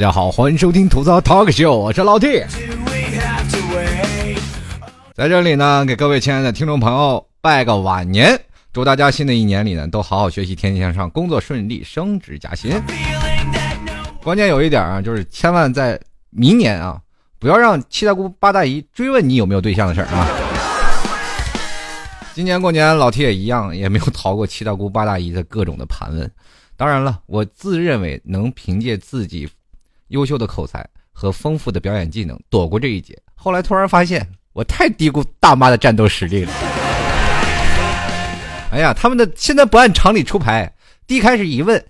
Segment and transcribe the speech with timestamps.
[0.00, 2.42] 大家好，欢迎收听吐槽 Talk Show，我是老 T。
[5.12, 8.40] 在这里呢，给各位亲爱的听众朋友拜个晚年，
[8.72, 12.80] 祝大家新的一年里呢都好好学习，天天向上，工作顺利，升职加薪。
[14.24, 16.98] 关键有一点啊，就是千万在明年啊，
[17.38, 20.26] 不要让七大姑八大姨追问你有没有对象的事儿啊。
[22.32, 26.30] 今年过年，老 T 也一样，也没有逃过七大姑八大姨的各种的盘问。
[26.74, 29.46] 当然了，我自认为能凭借自己
[30.10, 33.20] 优秀的口才和丰富的表演技能躲过这一劫。
[33.34, 36.52] 后来突然发现，我太低估大妈的战斗实力了。
[38.70, 40.72] 哎呀，他们的现在不按常理出牌。
[41.06, 41.84] 第一开始一问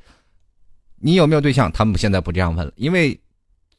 [0.99, 3.19] 你有没有对象，他们现在不这样问了，因为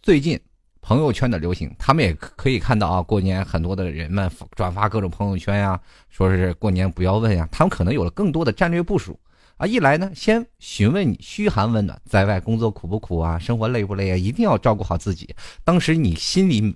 [0.01, 0.39] 最近
[0.81, 9.19] 朋友圈的流行，他们也可以看到啊，过年很多的人们转发各种朋友圈呀，说是过年不要问呀，他们可能有了更多的战略部署。
[9.61, 13.37] 啊，一来呢，先询问你嘘寒问暖，在外工作苦不苦啊？
[13.37, 14.17] 生活累不累啊？
[14.17, 15.35] 一定要照顾好自己。
[15.63, 16.75] 当时你心里，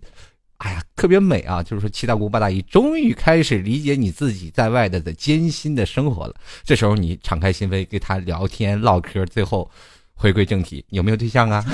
[0.58, 1.64] 哎呀，特别美啊！
[1.64, 6.36] 就是说，七大姑八大姨终于开始理解你自己在外的的艰辛的生活了。
[6.64, 9.68] 这时候你敞开心扉跟他聊天唠嗑，最后
[10.14, 11.66] 回归正题，有没有对象啊？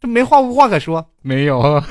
[0.00, 1.82] 这没话无话可说，没有，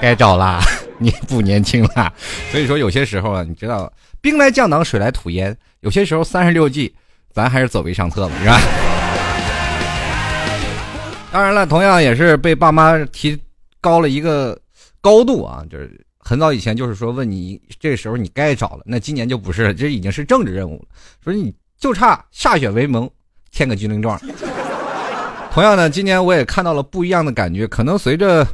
[0.00, 0.60] 该找啦。
[1.02, 2.12] 你不年轻了，
[2.50, 5.56] 所以说有些时候啊，你知道兵来将挡，水来土掩。
[5.80, 6.94] 有些时候三十六计，
[7.32, 8.60] 咱还是走为上策吧，是吧？
[11.32, 13.40] 当然了，同样也是被爸妈提
[13.80, 14.60] 高了一个
[15.00, 20.84] 高度啊，就是很早以前就是说问你这时候你该找了，那今年就不是了，这已经是政治任务了。
[21.24, 23.08] 说你就差歃血为盟，
[23.50, 24.20] 签个军令状。
[25.50, 28.46] 同样呢，今年我也看到了不一样的感觉，可能随着。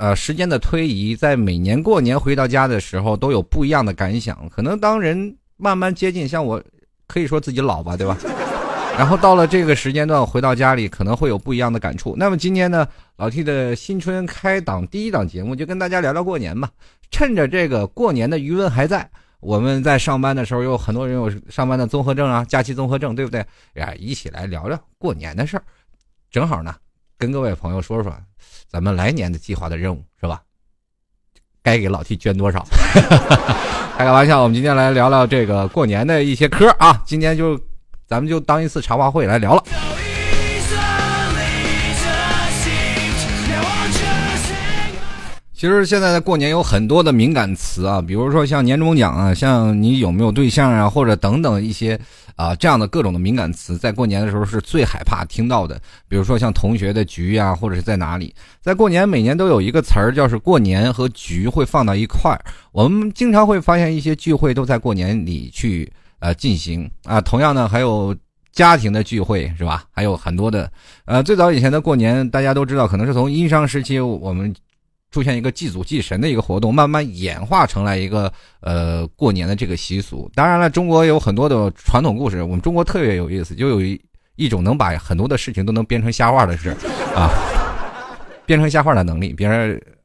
[0.00, 4.48] 呃，时间的推移，在每年过年回到家的时候，都有不一样的感想。
[4.48, 6.62] 可能当人慢慢接近，像我，
[7.06, 8.16] 可以说自己老吧，对吧？
[8.96, 12.14] 然后到了这个时间段回到家里，可能会有不一样的感触。
[12.16, 16.70] 那么今天呢，老 T 的新春开档第一档节目，就跟大家聊聊过年吧。
[17.10, 19.06] 趁着这个过年的余温还在，
[19.40, 23.44] 我们在上班的时候，有很多人有上班的综合症啊，假期综合症，对不对？
[23.74, 25.62] 呀，一起来聊聊过年的事儿。
[26.30, 26.74] 正好呢，
[27.18, 28.10] 跟各位朋友说说。
[28.68, 30.42] 咱们来年的计划的任务是吧？
[31.62, 32.66] 该给老 T 捐多少？
[33.98, 37.02] 开个玩笑，我们今天来聊聊这个过年的一些嗑啊。
[37.04, 37.60] 今天就
[38.06, 39.62] 咱们就当一次茶话会来聊了。
[45.60, 52.00] 其实现在的过年有很多的敏感词啊，比如说像年终奖啊，像你有没有对象啊，或者等等一些
[52.34, 55.78] 啊这样的各种的敏感词，在过年的时候是最害怕听到的。
[56.08, 62.42] 比如说像同学的局啊，或者是在哪里，在过年每年都有一个词儿，叫是过年和局会放到一块儿。
[62.72, 67.20] 我们经常会发现一些聚会都在过年里去呃进行啊。
[67.20, 68.16] 同样呢，还有
[68.50, 69.84] 家庭的聚会是吧？
[69.90, 70.72] 还有很多的
[71.04, 74.50] 呃，最早以前的过年，大家都知道，可能是从殷商时期我们。
[75.10, 80.30] 出现一个祭祖祭神的一个活动，慢慢演化成了一个呃过年的这个习俗。
[80.34, 84.00] 当然了，中国有很多的传统故事，我们中国特别有意思，就有一
[84.36, 86.70] 一种能把很多的事情都能编成瞎话的事
[87.14, 87.28] 啊，
[88.46, 89.32] 编成瞎话的能力。
[89.32, 89.52] 比如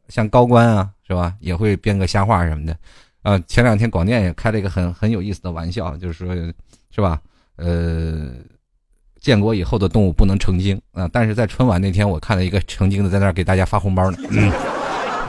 [0.10, 2.76] 像高官啊，是吧，也会编个瞎话什么的。
[3.22, 6.36] 啊，前两天广电也开了一个很很有意思的玩笑，就是说，
[6.90, 7.20] 是吧？
[7.58, 8.32] 呃，
[9.20, 14.18] 建国以后的动物不能成精啊，但是在春晚那天，我看了一个成精的在那儿给大家发红包呢。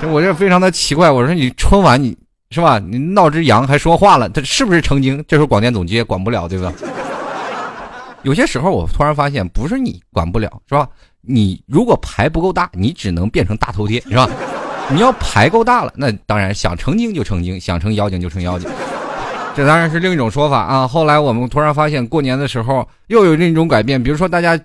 [0.03, 2.17] 我这非常的奇怪，我说你春晚你
[2.51, 2.79] 是吧？
[2.79, 5.23] 你闹只羊还说话了，他是不是成精？
[5.27, 6.73] 这时候广电总局也管不了，对吧？
[8.23, 10.89] 有些时候我突然发现，不是你管不了，是吧？
[11.23, 14.29] 你如果牌不够大，你只能变成大头贴，是吧？
[14.91, 18.71] 你要牌够大了，那当然想成精就成精，想成妖精就成妖精，
[19.57, 20.87] 这当然是另一种说法啊。
[20.87, 24.59] 后来我们突然发现，过年的时候又有另一种改变，比如说大家。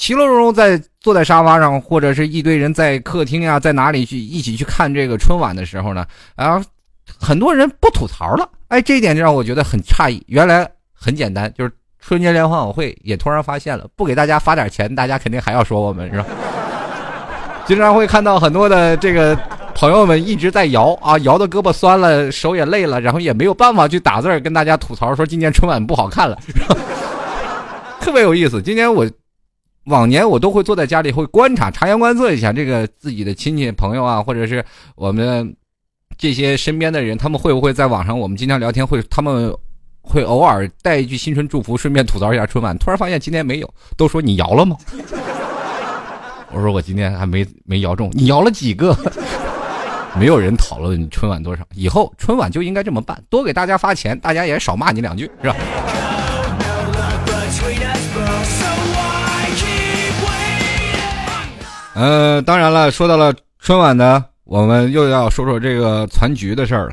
[0.00, 6.04] 其乐融融在坐在沙发上，或者是一堆人在客厅呀，在哪里去一起去看这个春晚的时候呢？
[6.34, 6.60] 啊，
[7.18, 8.48] 很多人不吐槽了。
[8.66, 10.20] 哎，这一点就让我觉得很诧异。
[10.26, 16.26] 原来很简单，就是春节联欢晚会也突然发现了，不给大家发点钱，大家肯定还要说我们是吧？
[17.64, 19.38] 经常会看到很多的这个
[19.76, 26.76] 朋友们一直在摇啊，摇的胳膊酸了，手也累了，然后也没有办法去打字跟大家吐槽说今年春晚不好看了，是吧
[28.00, 28.60] 特别有意思。
[28.60, 29.08] 今年我。
[29.88, 34.64] 往年我都会坐在家里，会观察、察言观色一下这个自己的亲戚朋友啊，或者是
[34.94, 35.54] 我们
[36.16, 39.54] 这些身边的人，他们会不会在网上我们经常聊天，会他们
[40.02, 42.76] 会偶尔带一句新春祝福，顺便吐槽一下春晚。
[42.78, 44.76] 突然发现今天没有，都说你摇了吗？
[46.52, 48.96] 我说我今天还没没摇中，你摇了几个？
[50.18, 55.56] 没有人讨论春晚多少，以后春晚就应该这么办，多给大家发钱，大家也少骂你两句，是吧？
[61.98, 66.92] 呃，当然了，说到了春晚呢，我们又要说说这个攒局的事儿了。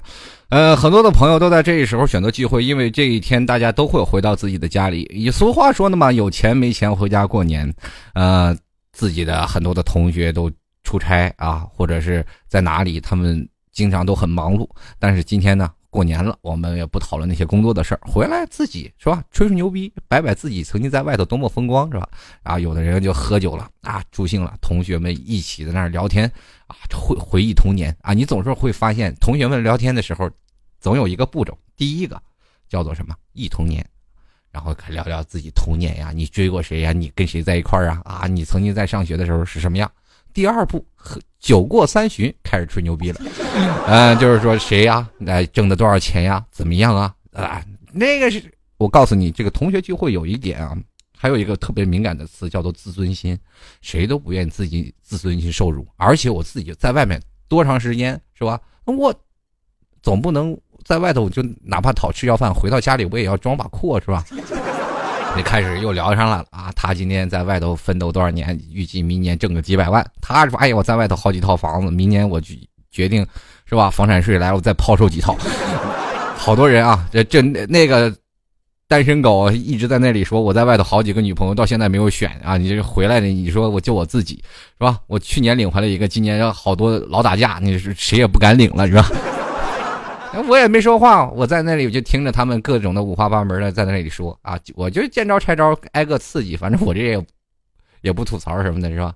[0.49, 5.03] 呃，很多的朋友都在这一时候选择聚会，因为这一天大家都会回到自己的家里。
[5.13, 7.71] 以俗话说的嘛，有钱没钱回家过年。
[8.15, 8.57] 呃，
[8.93, 10.51] 自己的很多的同学都
[10.83, 14.67] 出差啊，或者是在哪里，他们经常都很忙碌。
[14.97, 22.09] 但是今天呢，过年了，我们也不讨论那些工作的事儿，回来自己是吧，吹吹牛逼，摆摆自己曾经在外头多么风光是吧？
[22.43, 26.29] 啊，有的人就喝酒了啊，助兴了，同学们一起在那儿聊天。
[26.67, 28.11] 啊，回回忆童年啊！
[28.11, 30.29] 你总是会发现，同学们聊天的时候，
[30.81, 31.57] 总有一个步骤。
[31.77, 32.21] 第一个
[32.67, 33.15] 叫做什么？
[33.33, 33.87] 忆童年，
[34.51, 36.91] 然后聊聊自己童年呀，你追过谁呀？
[36.91, 38.01] 你跟谁在一块儿啊？
[38.03, 39.89] 啊，你曾经在上学的时候是什么样？
[40.35, 40.85] 第二步，
[41.39, 43.21] 酒过三巡，开始吹牛逼了。
[43.87, 45.09] 嗯， 就是说谁呀？
[45.19, 46.45] 来挣的多少钱呀？
[46.51, 47.15] 怎么样啊？
[47.31, 48.43] 啊，那个是
[48.75, 50.77] 我告诉你，这个同学聚会有一点啊。
[51.17, 53.39] 还有一个特别敏感的词叫做自尊心，
[53.81, 55.87] 谁都不愿意自己自尊心受辱。
[55.95, 58.59] 而且我自己在外面多长时间是吧？
[58.83, 59.15] 我
[60.03, 64.25] 总不能在外头就哪怕讨吃要饭，回到家里我也要装把阔是吧？
[65.35, 66.71] 你开始又聊上来了啊！
[66.75, 70.05] 他今天在外头奋斗多少年，预计明年挣个几百万。
[70.21, 72.55] 他说：“哎呀，我在外头好几套房子，明年我决
[72.89, 73.25] 决定
[73.65, 73.89] 是吧？
[73.89, 75.35] 房产税来了，我再抛售几套。
[76.37, 78.13] ”好多人啊，这这那个。
[78.87, 82.55] 单身狗一直在那里说我在外头好几个女朋友到现在没有选啊！
[82.55, 84.35] 你这回来的，你说我就我自己
[84.77, 84.99] 是吧？
[85.07, 89.09] 我去年领回来一个，今年好多老打架，你是谁也不敢领了是吧？
[90.47, 97.25] 我也没说话，我在那里我就听着他们各种的五花八门的在那里说啊，我就见招拆招，挨个刺激，反正我这也
[98.01, 99.13] 也不吐槽什么的是吧？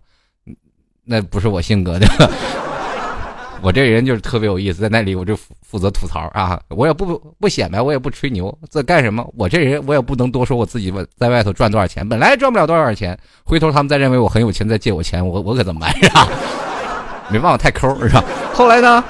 [1.04, 2.08] 那不是我性格的。
[3.62, 9.28] 我这人就是特别有意思，在那里我就负责吐槽啊，我也不不显摆，我也不吹牛，这干什么？
[9.38, 16.30] 我这人我也不能多说我自己在外头赚多少钱，本来赚不了多少钱，回头他们再认为我很有钱再借我钱，我我可怎么办是吧？
[17.30, 18.24] 没办法，太抠是吧？
[18.54, 19.04] 后来呢，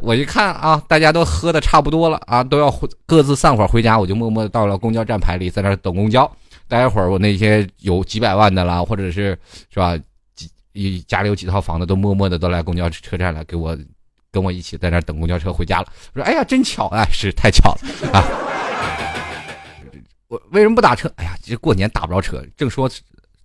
[0.00, 2.72] 我一看啊，大家都喝的差不多了啊，都要
[3.04, 6.30] 各自散伙回家，我就默默的到了公交站牌里，在那等公交。
[6.68, 9.38] 待会儿我那些有几百万的啦，或者是
[9.70, 9.98] 是吧？
[10.72, 13.76] 一家里有几套房子，都默默的都来公交车站了，给我
[14.30, 15.86] 跟我一起在那等公交车回家了。
[16.12, 18.22] 我说：“哎呀，真巧啊，是太巧了啊！”
[20.28, 21.10] 我为什么不打车？
[21.16, 22.88] 哎呀，这过年打不着车，正说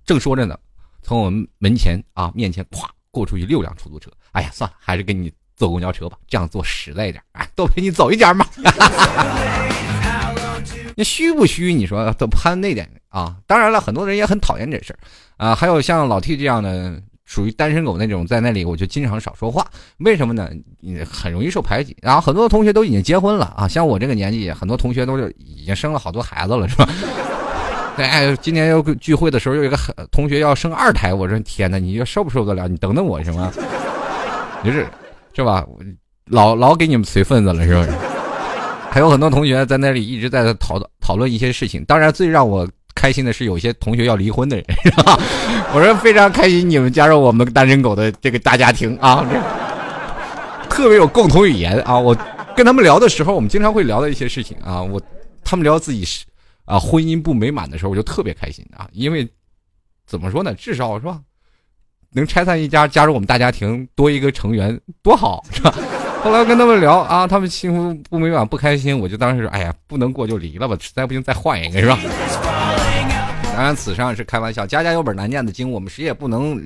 [0.05, 0.55] 正说着呢，
[1.01, 4.11] 从我们门前啊面前咵过出去六辆出租车。
[4.33, 5.31] 哎呀，算了，还是跟你
[5.63, 8.45] 坐公交车吧，这样坐实在一点，哎，多陪你走一点嘛。
[10.97, 11.73] 那虚不虚？
[11.73, 13.37] 你说都攀那点啊？
[13.47, 14.99] 当然了，很多人也很讨厌这事儿
[15.37, 15.55] 啊。
[15.55, 17.01] 还有像老 T 这样的。
[17.25, 19.65] 属于单身狗那种，在那里我就经常少说话。
[19.99, 20.49] 为什么呢？
[20.81, 21.95] 你很容易受排挤。
[22.01, 26.87] 然后很多同学都已经结婚了啊，像我这个年纪，很多同学都是已经生了好多孩子了，是吧？
[27.97, 29.77] 哎，今年要聚会的时候，有一个
[30.11, 32.67] 同学要生二胎，我说天哪，你就受不受得了？
[32.67, 33.51] 你等等我，行吗？
[34.63, 34.85] 就是
[35.35, 35.65] 是吧？
[36.25, 37.89] 老老给你们随份子了，是不是？
[38.89, 41.83] 还有很多同学在那里一直在讨论讨论一些事情。
[41.85, 42.67] 当然，最让我。
[42.95, 45.19] 开心的是，有些同学要离婚的人， 是吧？
[45.73, 49.25] 我说非常开心，你们加入我们单身狗的这个大家庭啊，
[50.69, 51.97] 特别有共同语言啊！
[51.99, 52.15] 我
[52.55, 54.81] 跟他们聊的时候，我们经常会聊到一些事情啊。
[54.81, 55.01] 我
[55.43, 56.23] 他们聊自己是
[56.65, 59.27] 啊婚姻不美满的时候，我就特别开心啊，因为
[60.05, 60.53] 怎么说呢？
[60.53, 61.19] 至少是吧，
[62.13, 65.73] 能拆散一家，加入我们大家庭，多一个成员多好，是吧？
[66.23, 71.99] 后来跟他们聊啊，他们幸福不美满不开心，我就当时哎呀，不能过就离了吧，实在不行再换一个，是吧？
[73.55, 74.65] 当然，此上是开玩笑。
[74.65, 76.57] 家家有本难念的经，我们谁也不能，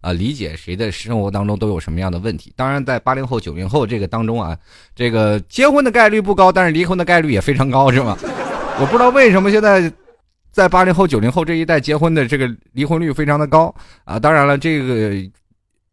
[0.00, 2.52] 啊，理解谁的生活当中都有什么样的问题。
[2.56, 4.56] 当然，在八零后、九零后这个当中啊，
[4.94, 8.16] 这个结婚的概率不高，但是离婚的概率也非常高，是吗？
[8.80, 9.92] 我不知道为什么现在
[10.56, 14.18] 在八零后、九零后这一代结婚的这个离婚率非常的高啊。
[14.18, 15.14] 当然了，这个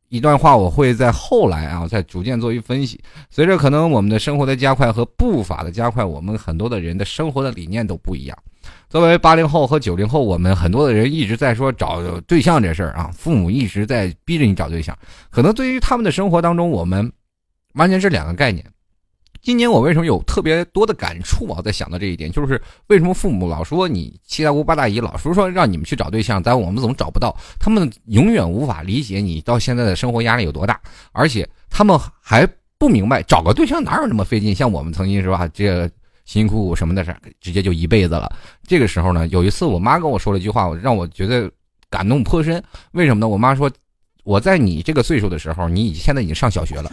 [0.08, 2.98] 一段话我会在后来啊再逐渐做一分析。
[3.30, 8.38] 随着可能我们的生活的加快和步伐的加快，我们很多的人的生活的理念都不一样。
[8.88, 14.98] 作为八零后和九零后，我们很多的人一直在说找对象这事儿啊，父母一直在逼着你找对象。
[15.30, 17.12] 可能对于他们的生活当中，我们
[17.74, 18.66] 完全是两个概念。
[19.44, 21.62] 今年我为什么有特别多的感触啊？
[21.62, 30.80] 在想到这一点，就是为什么父母老说你七大姑八大姨老是说让你们去找对象，但我们总找不到，他们永远无法理解你到现在的生活压力有多大，
[31.12, 32.48] 而且他们还
[32.78, 34.56] 不明白找个对象哪有那么费劲。
[34.56, 35.88] 像我们曾经是吧，这。
[36.26, 38.34] 辛辛苦苦什么的事，直接就一辈子了。
[38.66, 41.52] 这个时候呢，有一次我妈跟我说了一句话，让我觉得
[41.90, 42.64] 感动颇深。
[42.94, 43.28] 为什么呢？
[43.28, 43.70] 我妈说，
[44.24, 46.90] 我在你这个岁数的时候，你已现在已经上小学了。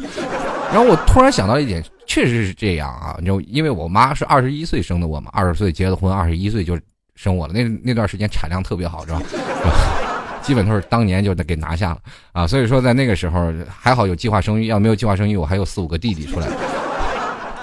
[0.72, 3.18] 然后我突然想到一点，确实是这样啊。
[3.24, 6.78] 就因为我妈是二十一岁生的我嘛，二十岁结的婚，二十一岁就
[7.16, 7.52] 生我了。
[7.52, 9.20] 那那段时间产量特别好，是吧？
[10.42, 11.98] 基本都是当年就得给拿下了
[12.32, 12.46] 啊。
[12.46, 16.46] 所以说在那个时候还好有计划生育，要没有计划生育，我还有四五个弟弟出来。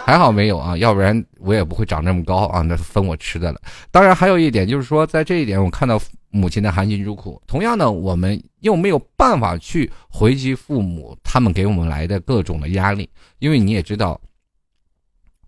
[0.05, 3.59] 还好没有啊，要不然我也不会长这么高啊，那分我吃的了。
[3.91, 5.99] 当然还有一点就是说，在这一点我看到
[6.37, 7.41] 母亲的含辛茹苦。
[7.47, 14.21] 同样呢，我们又没有办法去回击父母他们给我们来的各种的压力，因为你也知道，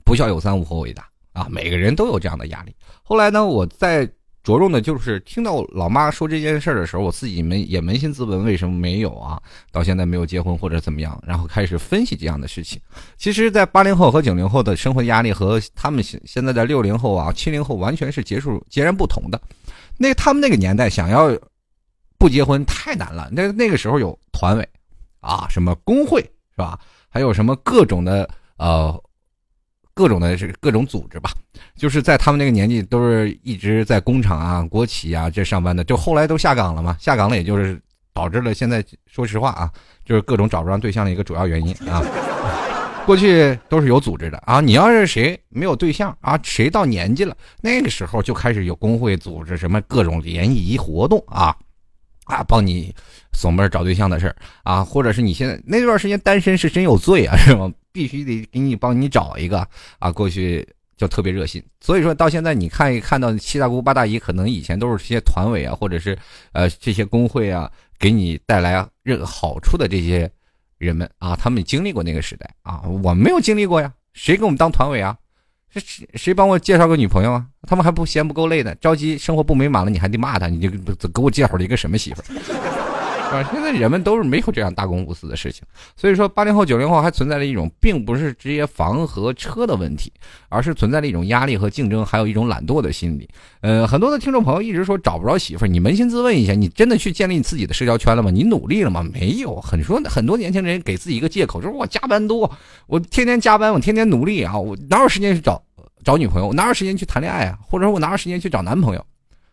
[0.03, 2.75] 不孝有三，无后为大啊，每个人都有这样的压力。
[3.03, 4.09] 后来呢，我在。
[4.49, 9.39] 着重的就是听到老妈说这件事儿的时候，我自己扪也扪心自问，为什么没有啊？
[9.71, 11.21] 到现在没有结婚或者怎么样？
[11.23, 12.81] 然后开始分析这样的事情。
[13.15, 19.39] 其实，在八零后和九零后的生活压力和他们现现在的六零后啊、七零后完全是结束截然不同的。
[19.99, 21.29] 那他们那个年代想要
[22.17, 23.29] 不结婚太难了。
[23.31, 24.67] 那那个时候有团委
[25.19, 26.79] 啊，什么工会是吧？
[27.07, 28.27] 还有什么各种的
[28.57, 28.99] 呃。
[29.95, 31.29] 各种的是各种组织吧，
[31.79, 36.97] 就是在他们那个年纪，都是一直在工厂啊、国企啊这上班的，就后来都下岗了嘛。
[36.99, 37.81] 下岗了，也就是
[38.13, 39.71] 导致了现在说实话啊，
[40.03, 42.03] 就是各种找不上对象的一个主要原因啊。
[43.07, 51.55] 过去都是有组织的啊，你要是谁没有对象啊，谁到年纪了，那个时候就开始有工会组织什么各种联谊活动啊，
[52.25, 52.93] 啊，帮你
[53.33, 57.71] 锁门找对象的事儿啊，或者是你现在那段时间单身是真有罪啊，是吗？
[57.91, 59.67] 必须得给你帮你找一个
[59.97, 60.67] 啊，过去
[60.99, 61.63] 就特别热心。
[61.79, 66.15] 所以说到现在，你看一看到七大姑八大姨，可能以前都是这些团委啊，或者是
[66.51, 70.29] 呃这些工会啊，给你带来任好处的这些
[70.77, 73.91] 人们啊，他们经历过那个时代啊，我没有经历过呀。
[74.11, 75.17] 谁给我们当团委啊？
[75.69, 75.81] 谁
[76.15, 77.45] 谁帮我介绍个女朋友啊？
[77.65, 80.69] 他们还不嫌不够累呢，着急生活不美满了，你还得骂他，你就
[81.09, 82.78] 给我介绍了一个什么媳妇儿？
[83.31, 85.63] 啊，现在人们都是没有这样大公无私的事情，
[85.95, 90.11] 所以说八零后、九零后还存在着一种，并不是直接房和车的问题，
[90.49, 93.29] 而是存在着一种压力和竞争，还有一种懒惰的心理。
[93.61, 98.31] 呃，很多的听众朋友一直说找不着媳妇儿，你扪心自问一下，你真的去建立你自己的社交圈了吗？
[98.31, 99.07] 你努力了吗？
[99.13, 99.61] 没有。
[99.61, 102.51] 很说很多年轻人给自己一个借口，就是我加班多，
[102.87, 105.61] 我天天加班，我天天努力啊，我哪有时间去找
[106.03, 106.51] 找女朋友？
[106.51, 107.59] 哪有时间去谈恋爱啊？
[107.61, 109.05] 或者说我哪有时间去找男朋友？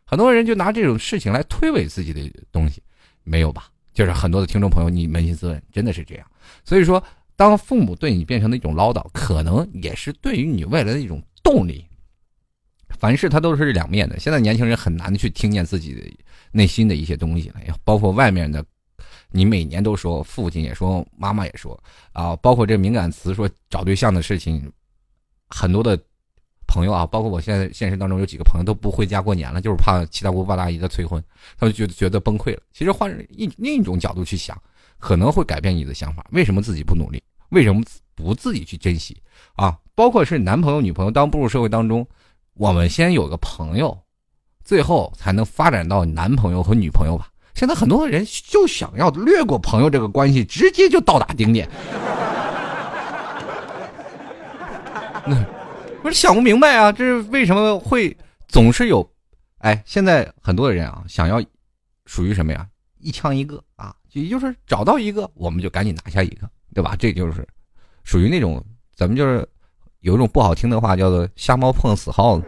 [0.06, 2.80] 很多人就拿这种事情来推诿自己的东西。
[3.26, 3.68] 没有吧？
[3.92, 6.26] 就是很多的听众朋友，你扪心自问，真的是这样。
[6.64, 7.02] 所以说，
[7.34, 11.84] 当父母对你变成了一种唠叨，可能也是对于你未来的一种动力。
[12.98, 14.18] 凡事它都是两面的。
[14.18, 16.02] 现在年轻人很难去听见自己的
[16.52, 18.64] 内心的一些东西了，包括外面的。
[19.30, 21.78] 你每年都说，父亲也说，妈妈也说
[22.12, 24.72] 啊，包括这敏感词说找对象的事情，
[25.48, 25.98] 很多的。
[26.66, 31.22] 朋友啊，包括我现在现实当中有几个朋友都不回家过年了，就是怕七大姑八大姨的催婚，
[31.58, 32.60] 他们觉得觉得崩溃了。
[32.72, 34.60] 其实换一另一种角度去想，
[34.98, 36.26] 可能会改变你的想法。
[36.32, 37.22] 为什么自己不努力？
[37.50, 37.82] 为什么
[38.14, 39.16] 不自己去珍惜？
[39.54, 42.06] 啊，包括是男朋友、女朋友，当步入社会当中，
[42.54, 43.96] 我们先有个朋友，
[44.64, 47.28] 最后才能发展到男朋友和女朋友吧。
[47.54, 51.68] 现在很多人就想要略过朋友这个关系，直接就到达顶点。
[55.24, 55.36] 那。
[56.06, 59.04] 不是想不明白啊，这是为什么会总是有？
[59.58, 61.42] 哎，现在很多人啊，想要
[62.04, 62.64] 属于什么呀？
[63.00, 66.94] 一枪一个啊，也就是找到一个，我们就赶紧拿下一个，对吧？
[66.96, 67.44] 这就是
[68.04, 69.44] 属于那种咱们就是
[69.98, 72.44] 有一种不好听的话叫做“瞎猫碰死耗子”。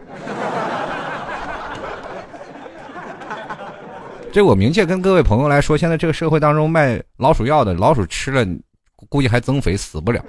[4.31, 8.47] 这我明确跟各位朋友来说，现在这个社会当中卖老鼠药的，老鼠吃了
[9.09, 10.23] 估计还增肥，死不了。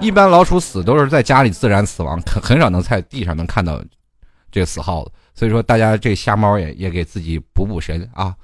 [0.00, 3.82] 一般老鼠死都是在家里自然死亡，很很少能在地上能看到
[4.52, 5.10] 这个死耗子。
[5.34, 8.34] 所以说，大家这瞎猫也也给自己补补神啊，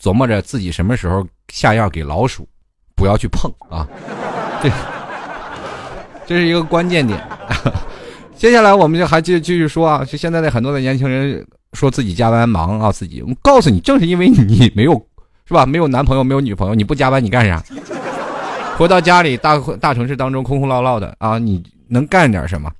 [0.00, 2.48] 琢磨着自己什么时候下药给老鼠，
[2.94, 3.86] 不要去碰啊。
[4.62, 4.70] 这
[6.26, 7.20] 这是一个关键点。
[8.36, 14.94] 接下来我们就还继继续说啊，就现在的很多的年轻人说自己加班忙啊，自己我告诉你，正是因为你没有
[15.46, 17.62] 是吧，没有男朋友，没有女朋友，你不加班你干啥？
[18.80, 22.72] 回到家里，大大城市当中空空落落的啊，你能干点什么？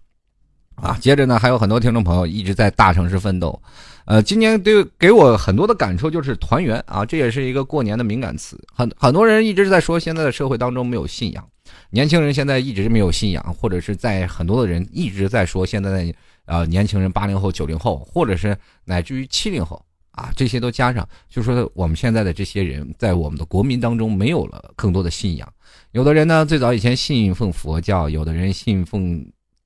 [0.77, 3.61] 啊，接着呢，还有很多听众朋友一直在大城市奋斗。
[4.07, 8.59] 呃，今年对给我很多的感受就是团圆啊，这也是一个过年的敏感词。
[8.75, 11.47] 很很多人一直在说现在的社会当中没有信仰，
[11.91, 16.15] 年轻人现在一直没有信仰，或者是在很多的人一直在说现在的
[16.47, 19.85] 呃年轻人八零后、九零后，或者是乃至于七零后。
[20.13, 25.49] 啊，这些都加上，就说我们现在的这些人在我们的国民当中没有了更多的信仰。
[25.93, 29.25] 有的人呢，最早以前信奉佛教，有的人信奉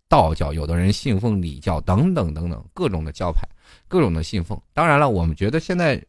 [0.08, 3.46] 道教，有的人信奉礼教，等等等等，各种的教派，
[3.88, 4.58] 各种的信奉。
[4.72, 6.02] 当然了，我们觉得现在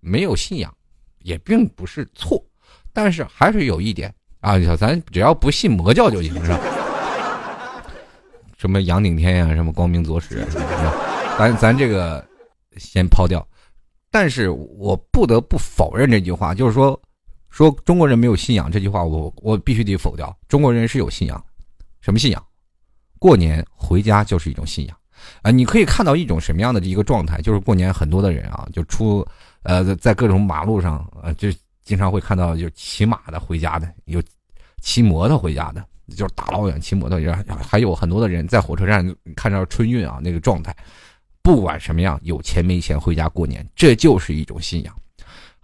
[0.00, 0.74] 没有信仰
[1.20, 2.44] 也并不是错，
[2.92, 6.58] 但是还是有一点啊，咱只要不信魔教就行，是吧？
[8.56, 10.44] 什么杨顶天呀，什么光明左使。
[10.50, 10.94] 是吧
[11.38, 12.26] 咱咱这个
[12.76, 13.46] 先抛掉。
[14.10, 17.00] 但是我不得不否认这句话，就是说，
[17.58, 20.32] 说中国人没有信仰这句话，我我必须得否掉。
[20.46, 21.44] 中国人是有信仰，
[22.00, 22.40] 什么信仰？
[23.18, 24.96] 过年回家就是一种信仰
[25.42, 25.50] 啊！
[25.50, 29.26] 你可以看到一种什么样的一个状态，就是过年很多的人啊，就出
[29.64, 31.48] 呃在各种马路上呃，就
[31.82, 34.22] 经常会看到就骑马的回家的，有
[34.80, 35.84] 骑摩托回家的，
[36.14, 37.18] 就是大老远骑摩托，
[37.60, 40.72] 还有很多的人在火车站看到春运啊那个状态。
[41.42, 44.94] 不管什么样，有钱没钱回家过年，这就是一种信仰。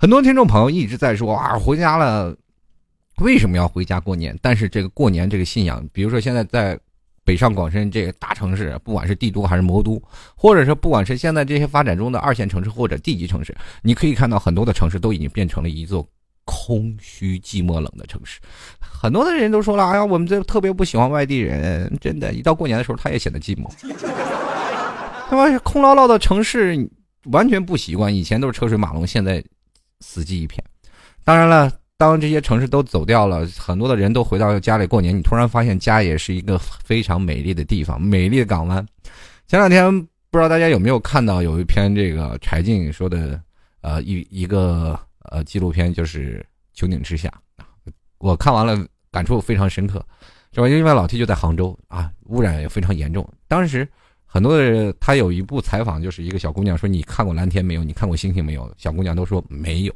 [0.04, 2.37] 很多听众朋友一直在说啊，回家了，
[3.20, 4.38] 为什么要回家过年？
[4.42, 6.78] 但是这个过年这个信仰，比如说现在在
[7.25, 9.99] 北上广深这个大城市，不管是帝都还是魔都，
[10.37, 16.06] 或者是不管是现在这些发展中的二线城市或者地级城市，你可以看到很多的城市都已经变成了一座
[16.44, 18.40] 空虚、寂寞、冷的城市。
[18.78, 23.70] 很多的人都说了，哎呀，我们这特别不喜欢外地人，真的，一到过年的时候，他也显得寂寞。
[25.30, 26.90] 他妈空落落的城市，
[27.30, 28.14] 完全不习惯。
[28.14, 29.42] 以前都是车水马龙，现在
[30.04, 30.62] 死寂一片。
[31.25, 38.87] 当然了，当这些城市都走掉了，很多的人都回到家里过年，你突然发现家也是一个非常美丽的地方，美丽的港湾。
[39.49, 39.90] 前两天
[40.30, 43.40] 不知道大家有没有看到有一篇这个柴静说的，
[43.80, 44.99] 呃，一一个
[45.30, 46.44] 呃纪录片，就是
[46.78, 47.32] 《穹顶之下》。
[48.18, 50.04] 我看完了，感触非常深刻，
[50.52, 50.68] 是吧？
[50.68, 53.26] 因为老 T 就在杭州啊，污染也非常严重。
[53.49, 53.88] 当时。
[54.34, 57.84] 很多的人，他有一部采访，就是一个小姑娘说：“你看过蓝天没有？
[57.84, 59.94] 你看过星星没有？”小姑娘都说没有。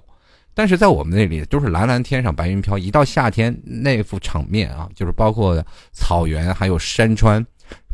[0.54, 2.78] 但是在我们那里，都是蓝蓝天上白云飘。
[2.78, 7.44] 一到夏天，那幅场面啊，就是包括草原还有山川，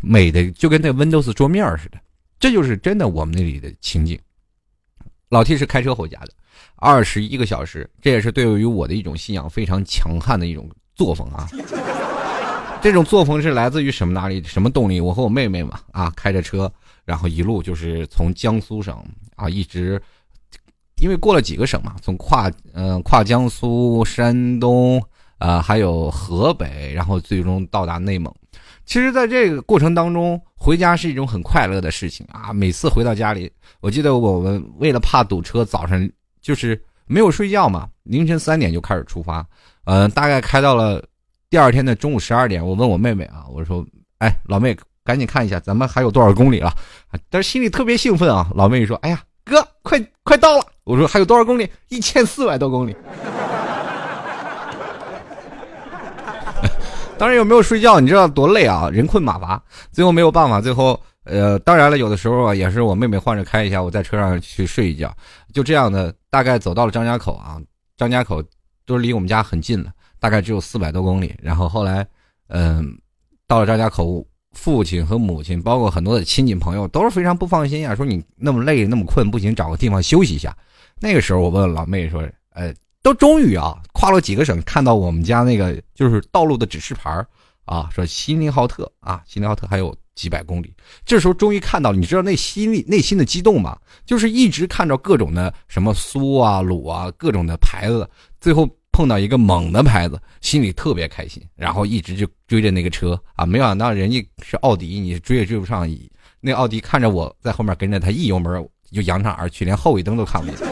[0.02, 1.98] 美的就跟那 Windows 桌面似的。
[2.38, 4.18] 这就是真的我们那里的情景。
[5.30, 6.28] 老 T 是开车回家的，
[6.76, 11.48] 二十一个小时，这也是对于我的一种信仰非常强悍的一种作风啊。
[12.84, 14.42] 这种作风是来自于什么哪里？
[14.42, 15.00] 什么动力？
[15.00, 16.70] 我和我妹妹嘛，啊，开着车，
[17.06, 19.02] 然后一路就是从江苏省
[19.36, 19.98] 啊，一直，
[21.00, 25.02] 因为过了几个省嘛，从跨嗯跨江苏、山东
[25.38, 28.30] 啊，还有河北，然后最终到达内蒙。
[28.84, 32.52] 其实，在这个过程当中，回家是一种很快乐的事情啊。
[32.52, 36.06] 每次回到家里，我记得我们为了怕堵车，早上
[36.42, 39.42] 就是没有睡觉嘛，凌晨三点就开始出发，
[39.84, 41.02] 嗯，大概开到了。
[41.54, 43.86] 第二天的中午十二点，我问我妹妹啊，我说
[44.18, 46.74] ：“哎，老妹，赶紧看一下，咱们还有多少公里了？”
[47.30, 48.50] 但是心里特别兴奋啊。
[48.56, 51.70] 老妹说：“哎呀，哥，快快到了！”我说：“还有多少公里？
[51.90, 52.96] 一千四百多公里。”
[57.16, 58.00] 当然有没有睡觉？
[58.00, 59.62] 你知道多累啊，人困马乏。
[59.92, 65.16] 最后没有办法，最后呃，当然了，有的时候啊，也是我妹妹换着开一下，我在车上去睡一觉。
[65.52, 67.60] 就这样的，大概走到了张家口啊，
[67.96, 68.42] 张家口
[68.84, 69.92] 都离我们家很近了。
[70.24, 72.06] 大概只有四百多公里，然后后来，
[72.48, 72.98] 嗯，
[73.46, 80.56] 到了张家口，父亲和母亲，包括很多的亲戚朋友，都是非常不放心呀，说你那么累，那么困，不行，找个地方休息一下。
[80.98, 87.22] 那个时候，我问老妹说：“呃，都终于啊，跨了几个省，看到我们家那个就是道路的指示牌
[87.66, 90.72] 啊，说锡林浩特啊，锡林浩特还有几百公里。
[91.04, 93.78] 这时候终于看到，你知道内心里内心的激动吗？
[94.06, 98.08] 就是一直看着各种的什么苏啊、鲁啊，各种的牌子，
[98.40, 105.90] 最后。”碰到一个猛的牌子，心里特别开心，然后一直就追着那个车啊，没想到人家是奥迪，你追也追不上。
[106.40, 110.68] 那奥迪看着我在后面跟着他，一油门就扬长而去，连后尾灯都看不见。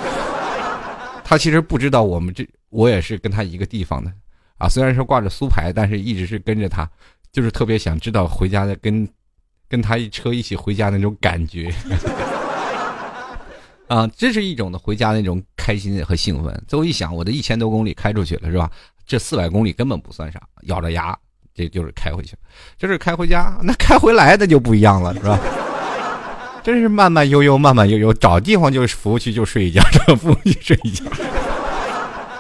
[1.25, 4.13] 他其实不知道我们这，我也是跟他一个地方的
[4.57, 6.89] 啊，虽然说挂着苏牌，但是一直是跟着他，
[7.33, 9.09] 就是特别想知道回家的跟
[9.69, 11.75] 跟他一车一起回家那种感觉。
[13.93, 16.65] 啊，这是一种的回家那种开心和兴奋。
[16.67, 18.71] 最后一想，我的一千多公里开出去了，是吧？
[19.07, 21.15] 这四百公里根本不算啥，咬着牙，
[21.55, 22.35] 这就是开回去。
[22.79, 25.39] 这是开回家，那开回来的就不一样了，是吧？
[26.63, 31.05] 真是慢慢悠悠，慢慢悠悠，找地方就是服务区就睡一觉，找服务区睡一觉。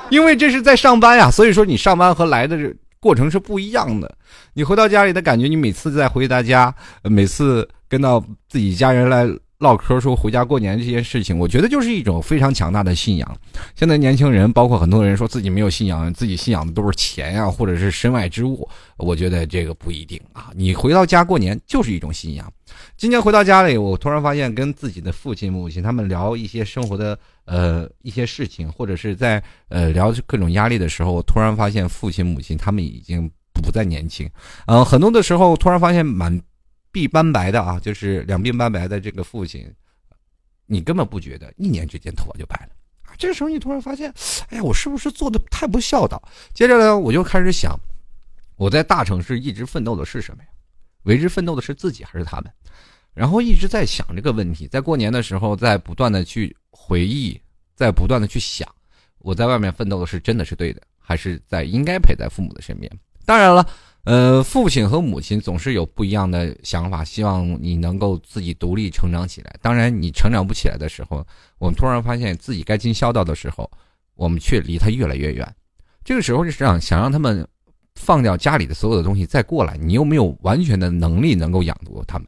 [0.08, 2.56] 因为这是在上班呀，所以说你上班和来的
[2.98, 4.10] 过程是不一样的。
[4.54, 9.28] 你回到家里的感觉，你每次在回到家，每次跟到自己家人来。
[9.62, 13.38] 唠嗑说回家过年这件事情，我觉得就是一种非常强大的信仰。
[13.76, 18.68] 现在年轻人，包括很多人说自己没有信仰，自己信仰的都是钱呀，或者是身外之物。
[18.96, 20.50] 我觉得这个不一定啊。
[20.56, 22.52] 你回到家过年就是一种信仰。
[22.96, 34.28] 今年回到家里，我突然发现跟自己的父亲、母亲他们聊一些生活的呃一些事情，或者是在呃聊各种压力的时候，突然发现父亲、母亲他们已经不再年轻。
[34.66, 36.40] 嗯，很多的时候突然发现满。
[36.92, 39.72] 鬓斑白的啊，就是两鬓斑白的这个父亲，
[40.66, 42.72] 你根本不觉得一年之间头发就白了
[43.10, 43.14] 啊！
[43.18, 44.12] 这个时候你突然发现，
[44.48, 46.22] 哎呀，我是不是做的太不孝道？
[46.52, 47.78] 接着呢，我就开始想，
[48.56, 50.48] 我在大城市一直奋斗的是什么呀？
[51.04, 52.52] 为之奋斗的是自己还是他们？
[53.14, 57.40] 然后一直在想这个问题，在过年的时候，在不断的去回忆，
[57.74, 58.66] 在不断的去想，
[59.18, 62.90] 我在外面奋斗的是真的是对的，还是在应该陪在父母的身边？
[63.26, 63.68] 当然了，
[64.04, 69.56] 呃，父亲和母亲总是有不一样的想法，希望你能够自己独立成长起来。
[69.62, 71.24] 当然，你成长不起来的时候，
[71.58, 73.70] 我们突然发现自己该尽孝道的时候，
[74.14, 75.54] 我们却离他越来越远。
[76.02, 77.46] 这个时候是让想让他们
[77.94, 82.26] 放掉家里的所有的东西再过来，你又没有完全的能力能够养活他们。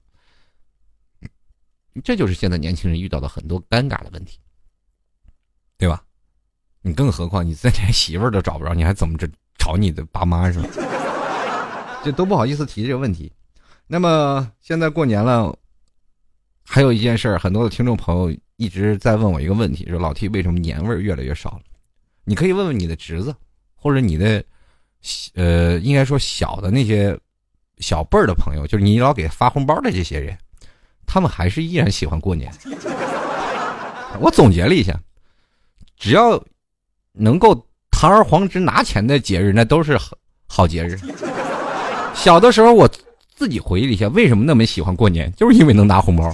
[2.05, 4.39] 这就是现在年轻人遇到的很多尴尬的问题，
[5.77, 6.05] 对吧？
[6.83, 10.69] 你更何况你再连媳妇儿都找不着，你还怎么着找你的爸妈是吧？
[12.05, 13.33] 这都不好意思提这个问题。
[13.87, 15.57] 那么现在过年了，
[16.63, 21.61] 还有一件事儿，很多的听众朋友一直在问我一个问题：说老 T 为什么年味儿越来越少了？
[22.25, 23.35] 你可以问问你的侄子，
[23.75, 24.45] 或者你的
[25.35, 27.19] 呃，应该说小的那些
[27.79, 30.37] 小辈儿的朋友，就是你老给发红包的这些人。
[31.07, 32.51] 他们还是依然喜欢过年。
[34.21, 34.99] 我总结了一下，
[35.99, 36.43] 只要
[37.13, 37.55] 能够
[37.91, 40.99] 堂而皇之拿钱的节日，那都是好好节日。
[42.15, 42.89] 小的时候，我
[43.35, 46.33] 自己回忆了一下，为什么那么喜欢过年，就是因为能拿红包，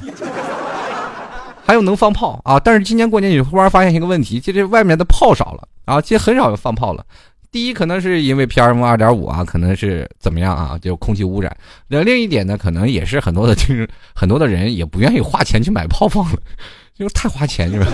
[1.65, 2.61] 还有能放炮啊。
[2.61, 7.05] 但是今年过年，你忽然发现一个问题，就是外面的炮少了啊，其实很少有放炮了。
[7.51, 10.79] 第一，可能是因为 PM 二点五啊，可能是怎么样啊？
[10.81, 11.57] 就空气污染。
[11.89, 16.39] 那另一点呢，可能也是很多的就是很多的人也不愿意花钱去买炮放了，
[16.97, 17.87] 就是太花钱是吧？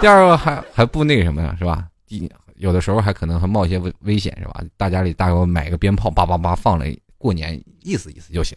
[0.00, 1.84] 第二个还还不那个什么呀，是吧？
[2.08, 4.62] 第有的时候还可能还冒一些危危险是吧？
[4.76, 6.84] 大家里大概买个鞭炮，叭叭叭放了，
[7.16, 8.56] 过年意思意思就行。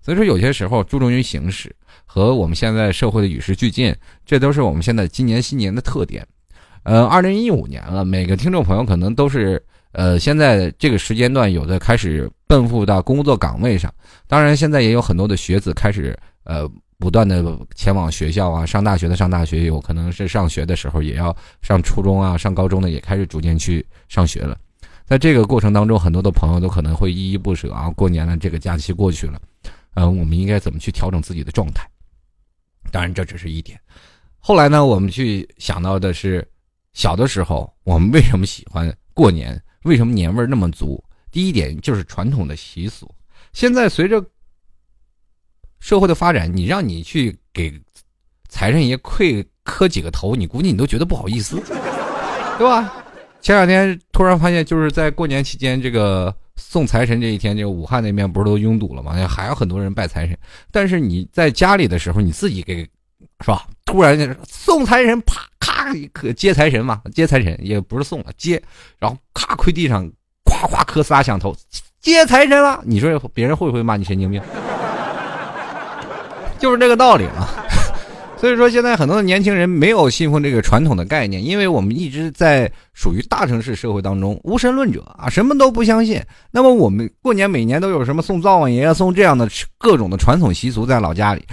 [0.00, 1.74] 所以说有些时候注重于形式
[2.06, 6.26] 和我们现在社会的与时俱进，这都是我们现在今年新年的特点。
[6.84, 13.92] 呃，二零一五年了，每个听众朋友可能都是呃，现在这个时间段有的开始奔赴到工作岗位上，
[14.26, 16.66] 当然现在也有很多的学子开始呃，
[17.00, 17.42] 不断的
[17.74, 24.56] 前往学校啊，上大学的上大学，有可能是上学的时候也要上初中啊，上高中的也开始逐渐去上学了。
[25.06, 29.40] 在这个过程当中，很多的朋友都可能会依依不舍啊，过年了，这个假期过去了，
[29.94, 31.84] 嗯，我们应该怎么去调整自己的状态？
[32.92, 33.80] 当然这只是一点，
[34.38, 36.46] 后来呢，我们去想到的是。
[36.92, 39.56] 小的时候，我们为什么喜欢过年？
[39.84, 41.00] 为什么年味儿那么足？
[41.30, 43.08] 第一点就是传统的习俗。
[43.52, 44.20] 现在随着
[45.80, 47.72] 社会的发展，你让你去给
[48.48, 51.60] 财神爷跪磕几个头，你估计你都觉得不好意思，
[52.56, 52.94] 对吧？
[53.40, 59.12] 前两天突然发现，就是在过年期间，这个送财神这一天，这个武汉那边不是都拥堵了吗？
[59.26, 60.38] 还有很多人拜财神。
[60.70, 62.88] 但是你在家里的时候，你自己给。
[63.42, 63.66] 是吧？
[63.86, 67.00] 突然间送财神，啪咔可接财神嘛？
[67.14, 68.62] 接财神也不是送了，接，
[68.98, 70.10] 然后咔跪地上，
[70.44, 71.56] 夸夸磕仨响头，
[72.00, 72.82] 接财神了。
[72.84, 74.42] 你说别人会不会骂你神经病？
[76.60, 77.48] 就是这个道理嘛。
[78.38, 86.22] 所以说现在很多的年轻人没有信奉这个传统的概念，因为我们一直在属于大城市社会当中，无神论者啊，什么都不相信。
[86.50, 91.44] 那么我们过年每年都有什么送灶王爷、送这样的各种的传统习俗在老家里，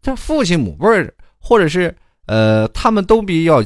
[0.00, 1.12] 这父亲母辈儿。
[1.46, 3.62] 或者是呃，他们都比较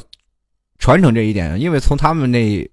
[0.81, 2.69] 传承这一点，因为从他们那，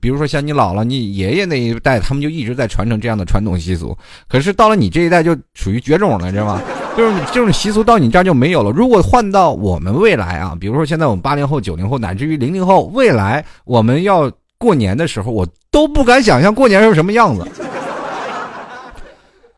[0.00, 3.94] 比如说像你姥姥、你爷爷那一代，他们就一直在传承这样的传统习俗。
[4.26, 6.62] 可是到了你这一代，就属于绝种了，知道吗？
[6.96, 8.70] 就是这种习俗到你这儿就没有了。
[8.70, 17.46] 如果换到我们未来啊，比如说现在我们八零后、九零后，乃至于零零后，未来我们要过年的时候，我都不敢想象过年是什么样子。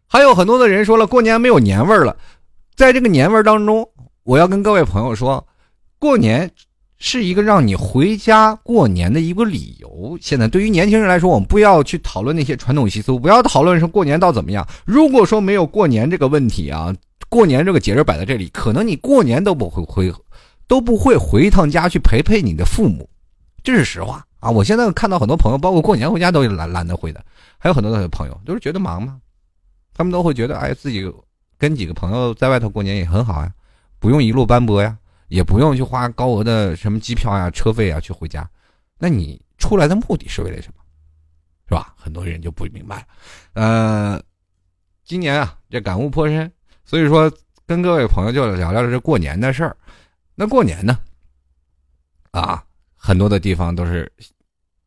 [0.06, 2.16] 还有很多的人说了，过年没有年味儿了，
[2.76, 3.88] 在这个年味儿当中。
[4.22, 5.44] 我要跟各位朋友说，
[5.98, 6.48] 过年
[6.96, 10.16] 是一个让你回家过年的一个理由。
[10.20, 14.66] 现在对于年轻人来说，我们不要去讨论那些传统习俗，不要讨论说过年到怎么样。
[14.86, 16.94] 如果说没有过年这个问题啊，
[17.34, 20.14] 过年这个节日摆在这里，可能你过年都不会回，
[20.68, 23.10] 都不会回一趟家去陪陪你的父母，
[23.64, 24.48] 这是实话啊。
[24.48, 27.20] 我现在看到很多朋友，包括过年回家都懒懒得回的，
[27.58, 29.20] 还有很多的朋友都是觉得忙嘛，
[29.92, 31.12] 他们都会觉得哎，自己
[31.58, 33.52] 跟几个朋友在外头过年也很好呀。
[33.98, 38.48] 不用一路奔波呀，也不用去花高额的什么机票呀、车费啊去回家，
[38.96, 40.74] 那你出来的目的是为了什么？
[41.68, 41.94] 是吧？
[41.96, 43.06] 很多人就不明白了。
[43.54, 44.22] 呃，
[45.04, 46.52] 今年啊，这感悟颇深，
[46.84, 47.30] 所以说
[47.66, 49.76] 跟各位朋友就聊聊这过年的事儿。
[50.34, 50.98] 那过年呢，
[52.30, 52.62] 啊，
[52.96, 54.10] 很多的地方都是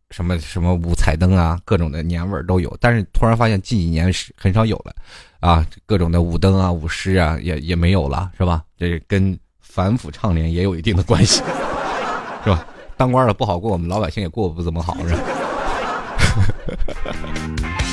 [0.10, 4.94] 什么什么五彩灯啊，各种的年味儿都有，但是突然发现近几年是很少有了。
[5.40, 8.64] 啊，各种的舞灯啊、舞狮啊，也也没有了，是吧？
[8.76, 11.44] 这跟反腐倡廉也有一定的关系，
[12.44, 12.66] 是吧？
[12.98, 15.22] 当官的不好过，我们老百姓也过不怎么好，是吧？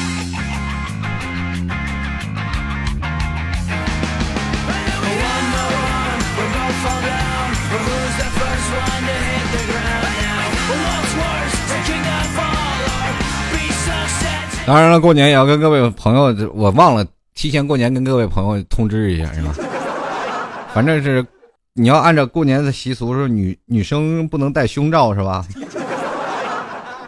[14.66, 19.54] 当然了，过年也要跟各位朋友，我忘了提前过年跟各位朋友通知一下，是吧？
[20.72, 21.24] 反正是
[21.74, 25.44] 你要按照过年的习俗，是女女生不能戴胸罩，是吧？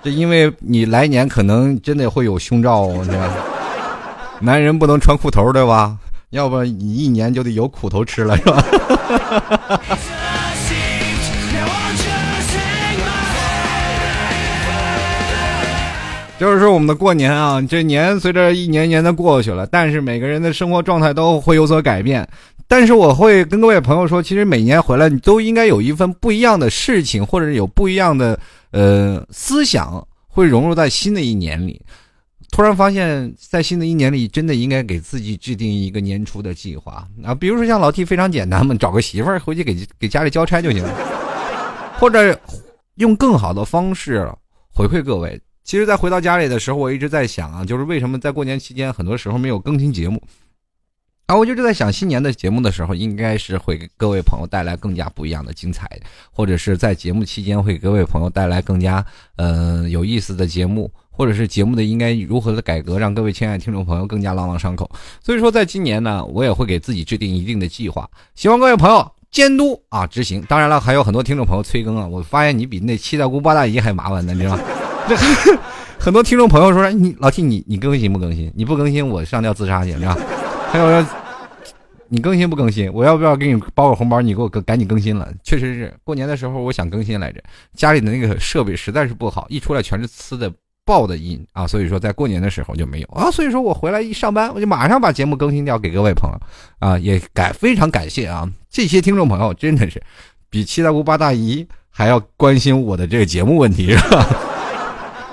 [0.02, 3.22] 这因为你来年可能真的会有胸罩，你知道
[4.38, 5.96] 男人不能穿裤头，对吧？
[6.30, 8.62] 要不你一年就得有苦头吃了，是吧？
[16.38, 22.28] 就是说我们的过年啊，这年随着一年年的过去了，但是每个人的生活状态都会有所改变。
[22.68, 28.38] 但是我会跟各位朋友说，其实每年回来你都应该有一份不一样的事情，或者有不一样的
[28.72, 31.80] 呃思想，会融入在新的一年里。
[32.50, 40.90] 突然发现，在新的一年里，真的应该给自己制定一个年初的计划啊，比如说像老 T 非常简单嘛，找个媳妇儿回去给给家里交差就行了，
[41.98, 42.38] 或者
[42.96, 44.28] 用更好的方式
[44.70, 45.40] 回馈各位。
[45.66, 50.22] 其实，在回到家里的时候，我一直在想啊，就是为什么在过年期间，很多时候没有更新节目
[51.26, 51.34] 啊？
[51.34, 55.90] 我就一直在想，新年的节目的时候，应该是会给各位朋友带来更加不一样的精彩，
[56.30, 59.04] 或者是在节目期间会给各位朋友带来更加
[59.38, 64.88] 嗯有意思的节目，或者是节目的应该如何的改革，让各位亲爱的听众朋友更加朗朗上口。
[65.20, 70.40] 所以说，在今年呢，我也会给自己制定一定的计划，希望各位朋友监督啊执行。
[70.42, 74.62] 当然了，还有很多听众朋友催更啊，我发现你比那七大姑八大姨还麻烦呢，你知道吗？
[75.08, 75.16] 这
[75.98, 78.52] 很多听众朋友说：“你老 T，你你更新不更新？
[78.54, 80.16] 你不更新，我上吊自杀去，是吧？”
[80.70, 81.08] 还有说
[82.08, 82.92] ：“你更新不更新？
[82.92, 84.20] 我要不要给你包个红包？
[84.20, 87.42] 你给我赶紧更新了。”确实是过年的时候，我想更新来着，
[87.74, 90.52] 家里的那个设备实在是不好，一出来全是呲的
[90.84, 93.30] 爆的音啊，所以说在过年的时候就没有 啊。
[93.30, 96.38] 所以说我回来一上班，我就马上把节目更新掉给各位朋友
[96.78, 100.00] 啊，也感非常感谢啊，这些听众朋友真的是
[100.50, 104.26] 比七大姑八大姨还要关心我的这个节目问题，是吧？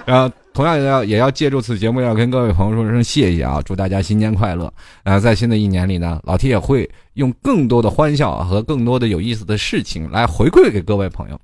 [0.05, 3.61] 然后，同样也要也要借助此节目，要跟各位朋友说声谢谢啊！
[3.63, 4.71] 祝大家新年快乐！
[5.03, 11.39] 呃，在新的一年里呢，老 T 也会用更多的欢笑和更多的有意思的事情来回馈给各位朋友。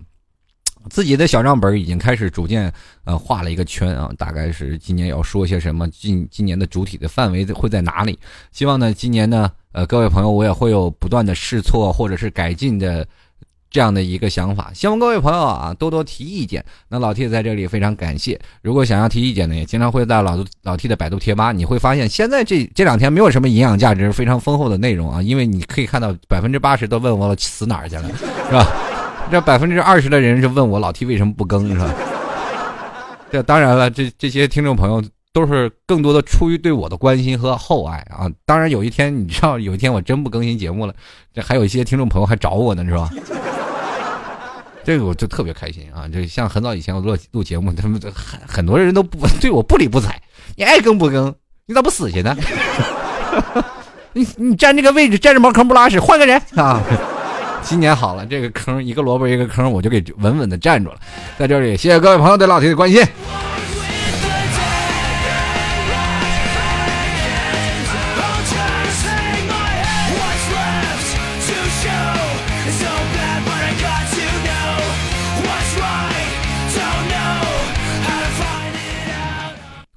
[0.90, 2.72] 自己的小账本已经开始逐渐
[3.06, 8.20] 呃画了一个圈啊，大概是今年要说些什么，今今年的主体的范围会在哪里？
[8.52, 13.08] 希望呢，今年呢，呃，各位朋友我也会有不断的试错或者是改进的。
[13.72, 16.64] 这样的一个想法，希望各位朋友啊多多提意见。
[16.88, 18.40] 那老 T 在这里非常感谢。
[18.62, 28.10] 如果想要提意见呢，也经常会在老老 T 的百度贴吧，你会发现现在这这两天没有什么营养价值非常丰厚的内容啊，因为你可以看到百分之八十都问我死哪儿去了，
[28.48, 28.68] 是吧？
[29.32, 31.94] 这百分之二十的人是问我老 T 为什么不更，是吧？
[33.32, 38.28] 这当然了，这这些听众朋友都是更多的出于对我的关心和厚爱啊。
[38.48, 40.94] 当然有一天你知道有一天我真不更新节目了，
[41.32, 43.08] 这还有一些听众朋友还找我呢，是吧？
[44.90, 46.08] 这个我就特别开心啊！
[46.08, 50.20] 就像很早以前我录录节目，他们很很多人都不对我不理不睬，
[50.56, 51.32] 你爱更不更？
[51.68, 52.36] 你咋不死去呢？
[54.14, 56.82] 你你占这个位置占着茅坑不拉屎，换个人 啊！
[57.62, 60.98] 今年好了，这个坑一个萝卜一个坑，我就给稳稳的站住了。
[61.38, 63.06] 在这里，谢谢各位朋友对老铁的关心。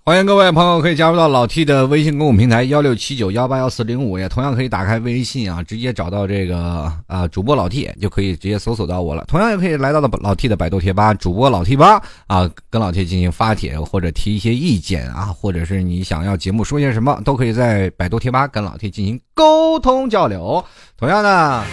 [0.05, 9.25] 欢迎各位朋友可以加入到老 T 的微信公众平台幺六七九幺八幺四零五，也同样可以打开微信啊，直接找到这个啊主播老 T，就可以直接搜索到我了。
[9.29, 20.65] 同样也可以来到了老 T 的百度贴吧，主播老 T 吧啊，跟老 T 进行发帖或者提一些意见啊，或者是你想要节目说些什么，都可以在百度贴吧跟老 T 进行沟通交流。
[20.97, 21.65] 同样的，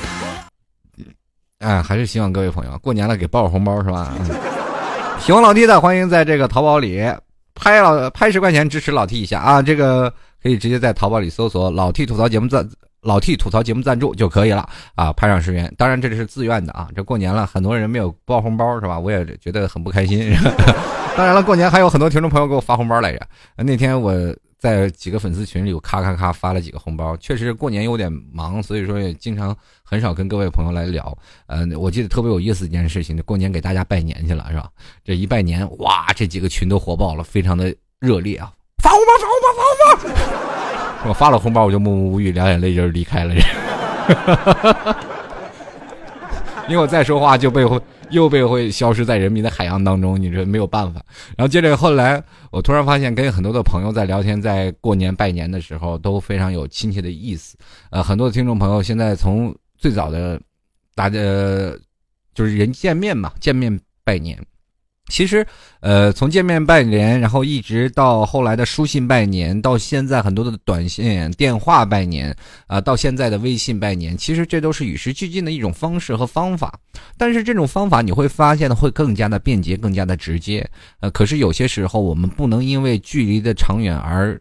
[1.57, 4.13] 哎，还是希望各位朋友过年了给包个红包是吧？
[5.19, 7.03] 喜欢老 T 的，欢迎在这个淘宝里。
[7.59, 9.61] 拍了拍十块钱支持老 T 一下啊！
[9.61, 12.67] 这个可以直接在淘宝里搜索“老 T 吐槽节目赞”，
[13.03, 15.11] 老 T 吐槽节目赞助就可以了啊！
[15.13, 16.87] 拍上十元，当然这里是自愿的啊！
[16.95, 18.97] 这过年了，很多人没有包红包是吧？
[18.97, 20.33] 我也觉得很不开心。
[21.15, 23.19] 当然了，过年还有很多听众朋友给我发红包来着。
[23.57, 24.13] 那天我。
[24.59, 27.15] 在几个粉丝群里，我咔咔咔发了几个红包。
[27.15, 31.17] 确实过年有点忙，所以说也经常很少跟各位朋友来聊。
[31.47, 34.69] 嗯，我记得特别有意思一件事情，过年给大家拜年去了，是吧？
[35.01, 38.51] 这一拜年，哇，这几个群都火爆了，非常的热烈啊！
[38.83, 40.11] 发红包，发红包，发红
[41.03, 41.09] 包！
[41.09, 43.33] 我发了红包，我就默默无语，两眼泪就离开了。
[46.67, 47.79] 因为我再说话就被会。
[48.09, 51.01] 又被会消失在人民的海洋当中，你这没有办法。
[51.37, 57.57] 然后接着后来，我突然发现跟很多的朋友在聊天，在过年拜年的时候都非常有亲切的意思。
[57.91, 60.39] 呃，很多的听众朋友现在从最早的
[60.95, 61.19] 大家
[62.33, 64.37] 就是人见面嘛，见面拜年，
[65.09, 65.45] 其实，
[65.81, 72.33] 呃，从见面拜年，然后一直到后来的书信拜年，到现在很多的短信、电话拜年，
[72.67, 76.79] 啊，到现在的微信拜年，其实这都是与时俱进的一种方式和方法。
[77.17, 80.65] 但是这种方法你会发现的，会更加的便捷，更加的直接。
[80.99, 84.39] 呃，可是有些时候我们不能因为距离的长远而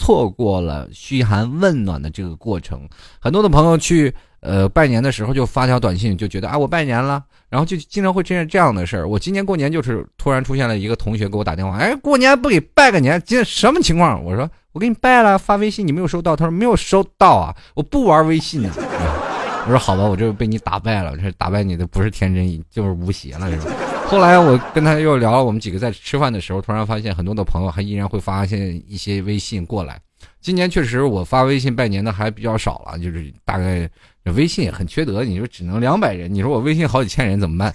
[0.00, 2.88] 错过了嘘寒问暖的这个过程。
[3.20, 4.14] 很多的朋友去。
[4.42, 9.06] 呃，拜年的时候就发条短信，就觉得啊，我拜年了，然后就经常会出现这样的事儿。
[9.06, 14.24] 我今年过年就是突然出现了一个同学给我打电话，哎，过年不给拜个年，今天什么情况？
[14.24, 18.70] 我说我给你拜了，发微信你没有收到，他说没有收到啊，我不玩微信呢。
[18.74, 23.89] 我说好吧，我这被你打败了，这打败你的不是天真，就是无邪了，是吧？
[24.10, 30.00] 后来我跟他又聊，我们几个在吃饭的时候，突然发现很多的朋友还依然会发现一些微信过来。
[30.40, 33.88] 今年确实我发微信拜年的还比较少了，就是大概。
[34.34, 37.74] 微信也很缺德，你说只能两百人，你说我微信好几千人怎么办？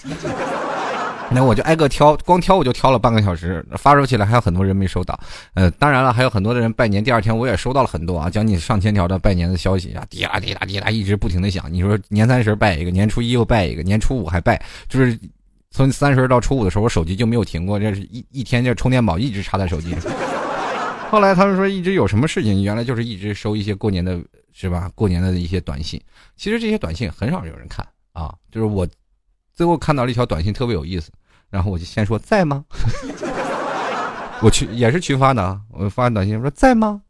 [1.31, 5.19] 那我就挨个挑，光挑我就挑了半个小时，发出去了还有很多人没收到。
[5.55, 11.65] 呃，当然了，还有很多的人拜年，第二天我也收到了很多啊，将近上千条的拜年的消息啊，滴答滴答滴答一直不停的响。
[11.71, 15.19] 你说年三十拜一个，年初一又拜一个，年初五还拜，就是
[15.75, 20.11] 从三十到初五的时候，我手机就没有停过，这是一一天这充电宝一直插在手机上。
[21.11, 24.19] 后来他们说一直有什么事情，原来就是一直收一些过年的。
[24.57, 24.89] 是吧？
[24.95, 26.01] 过年的一些短信，
[26.37, 28.33] 其实这些短信很少有人看啊。
[28.49, 28.87] 就是我
[29.53, 31.11] 最后看到了一条短信，特别有意思，
[31.49, 32.63] 然后我就先说在吗？
[34.41, 37.01] 我去也是群发的，我发短信说在吗？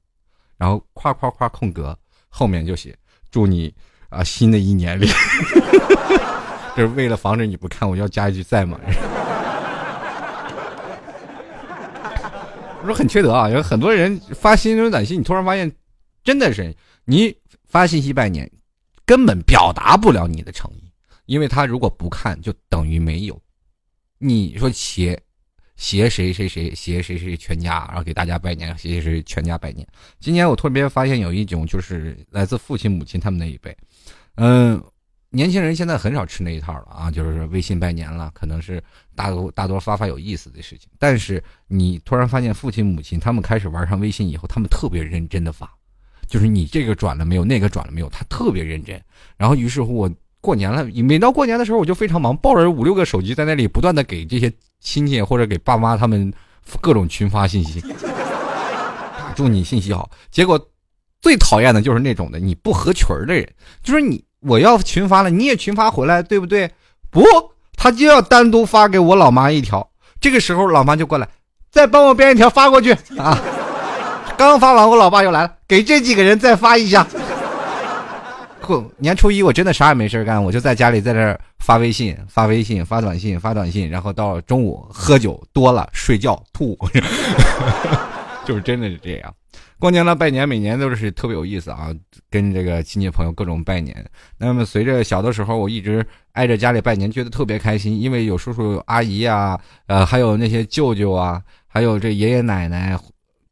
[0.58, 1.96] 然后夸夸夸空格，
[2.30, 2.98] 后面就写
[3.30, 3.72] 祝你
[4.10, 5.08] 啊新的一年里，
[6.76, 8.80] 就是为了防止你不看，我要加一句在吗？
[12.82, 15.72] 我说很缺德啊，有很多人发新年短信，你突然发现
[16.24, 16.76] 真的是。
[17.08, 17.36] 你
[17.66, 18.50] 发信息拜年，
[19.06, 20.92] 根本表达不了你的诚意，
[21.28, 23.40] 因为他如果不看，就等于没有。
[24.18, 25.20] 你说携
[25.76, 29.88] 携谁谁谁携谁谁全家，然后给大家拜年，携谁全家拜年。
[30.20, 33.76] 今年我特别发现有一种，就是来自父亲母亲他们那一辈，
[34.38, 34.84] 嗯，
[35.36, 38.82] 年轻人现在很少吃那一套了啊，就是微信拜年了，可能是
[39.16, 40.90] 大多大多发发有意思的事情。
[40.98, 45.70] 但是你突然发现父亲母亲他们开始玩上微信以后，他们特别认真的发。
[46.26, 49.00] 就是你这个转了没有，那个转了没有，他特别认真。
[49.38, 56.34] 然后于是乎，我过年了，每到过年的时候，我就非常忙，抱着五六个手机在那里不断的给这些亲戚或者给爸妈他们
[56.82, 57.84] 各种群发信息，
[59.36, 60.10] 祝你信息好。
[60.32, 60.60] 结果
[61.22, 66.70] 最讨厌的就是那种的你不合群的人，就是你我要群发了，你也群发回来，对不对？
[67.10, 67.24] 不，
[67.76, 69.88] 他就要单独发给我老妈一条。
[70.22, 71.28] 这个时候，老妈就过来，
[71.72, 73.38] 再帮我编一条发过去啊。
[74.38, 77.06] 刚发完，我老爸又来了，给这几个人再发一下。
[78.98, 86.76] 年初一我真的啥也没事干，我就在家里在这发微信、发微信、发短信、发短信，然后到中午喝酒多了睡觉吐，
[88.44, 89.34] 就是真的是这样。
[89.80, 91.90] 过年了拜年，每年都是特别有意思啊，
[92.30, 94.06] 跟这个亲戚朋友各种拜年。
[94.38, 102.98] 那么随着小的时候，我一直挨着家里拜年，觉得特别开心，因为有叔叔阿姨啊，呃，还有那些舅舅啊，还有这爷爷奶奶。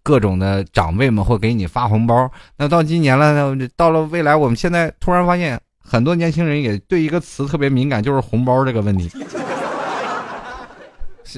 [0.06, 2.30] 各种的长辈们会给你发红包。
[2.58, 9.10] 那到今年了，到了未来，我们现在突然发现，很多年轻人也对一个词特别敏感，就是红包这个问题。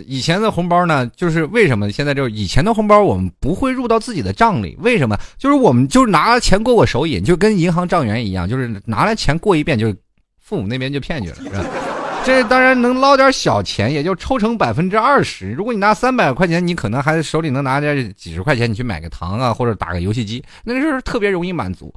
[0.03, 4.75] 以前的红包呢，就是为什么现在就是以前的红包我们不会入到自己的账里？
[4.79, 5.17] 为什么？
[5.38, 9.93] 就是我们就是拿钱过过手瘾，就跟银行账员一样，就是拿来钱过一遍，就
[10.39, 11.65] 父母那边就骗去了，是吧？
[12.25, 15.51] 这当然能捞点小钱，也就抽成百分之二十。
[15.51, 21.93] 如果你拿三百块钱，你可能还手里能拿点几十块钱，你去买个糖啊，或者打个游戏机，那就是特别容易满足，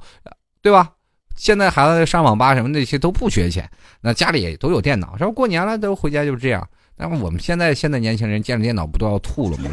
[0.61, 0.87] 对吧？
[1.35, 3.67] 现在孩子上网吧什么那些都不缺钱，
[4.01, 6.67] 那家里也都有电脑，说过年了都回家就是这样。
[6.99, 9.69] 那么我们现在现在年轻人见着电脑不都要吐了吗？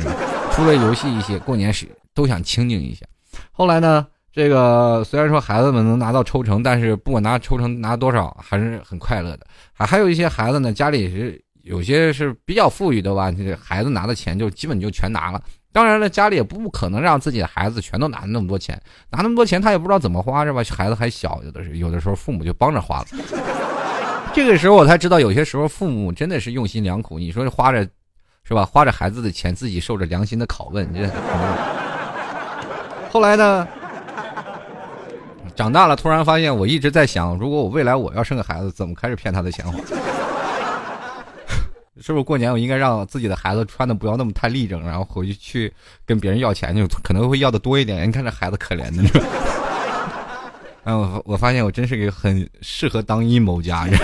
[0.53, 3.05] 除了游戏一些，过年时都想清静一下。
[3.51, 4.07] 后来呢？
[4.33, 9.47] 这个虽然说孩子们能拿到抽成，但是不管拿抽成拿多少，还是很快乐的。
[9.73, 15.43] 还还有一些孩子呢，家里是有些是比较富裕的吧，这孩子拿的钱就基本就全拿了。
[15.73, 18.79] 当然了，家里也不可能让自己的孩子全都拿那么多钱，
[19.11, 20.63] 拿那么多钱他也不知道怎么花，是吧？
[20.71, 23.07] 孩子还小，有的是有的时候父母就帮着花了。
[24.37, 27.19] 这个时候我才知道，有些时候父母真的是用心良苦。
[27.19, 27.89] 你说花着，
[28.45, 28.67] 是吧？
[28.67, 30.87] 花着孩子的钱，自己受着良心的拷问。
[30.93, 31.09] 这
[33.11, 33.67] 后来呢？
[35.55, 39.73] 长大了，突然发现，我一直在想，如果我未来我要生个孩子，怎么开始骗他的钱花？
[41.99, 45.73] 是不是过年我应该让自己的孩子穿的不要那么太立正，然后回去去
[46.05, 48.07] 跟别人要钱，就可能会要的多一点。
[48.07, 49.03] 你看这孩子可怜的，
[50.87, 53.99] 嗯，我我发现我真是个很适合当阴谋家人。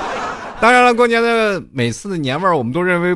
[0.60, 3.14] 当然了，过年的每次的年味儿，我们都认为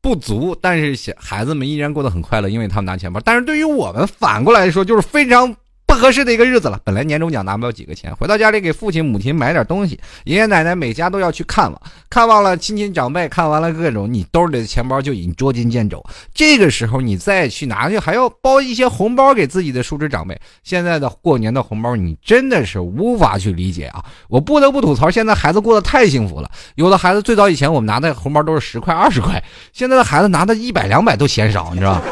[0.00, 3.20] 不足，但是小孩子们依然过得很快乐，因为他们拿钱包。
[3.24, 5.54] 但是对于我们反过来说，就是非常。
[5.96, 16.04] 合适的一个日子了，本来年终奖拿不了几个钱，回到家里给父亲母亲买点东西，爷爷奶奶每家都要去看望，看望了亲戚长辈，看完了各种，你兜里的钱包就已经捉襟见肘。
[16.32, 20.38] 这个时候你再去拿去，还要包一些红包给自己的叔侄长辈。
[20.62, 24.04] 现在的过年的红包，你真的是无法去理解啊！
[24.28, 26.50] 我不得不吐槽，现在孩子过得太幸福了。
[26.74, 29.42] 有的孩子最早以前我们拿的红包都是十块、二十块，
[29.72, 32.02] 现在的孩子拿的一百、两百都嫌少，你知道吧？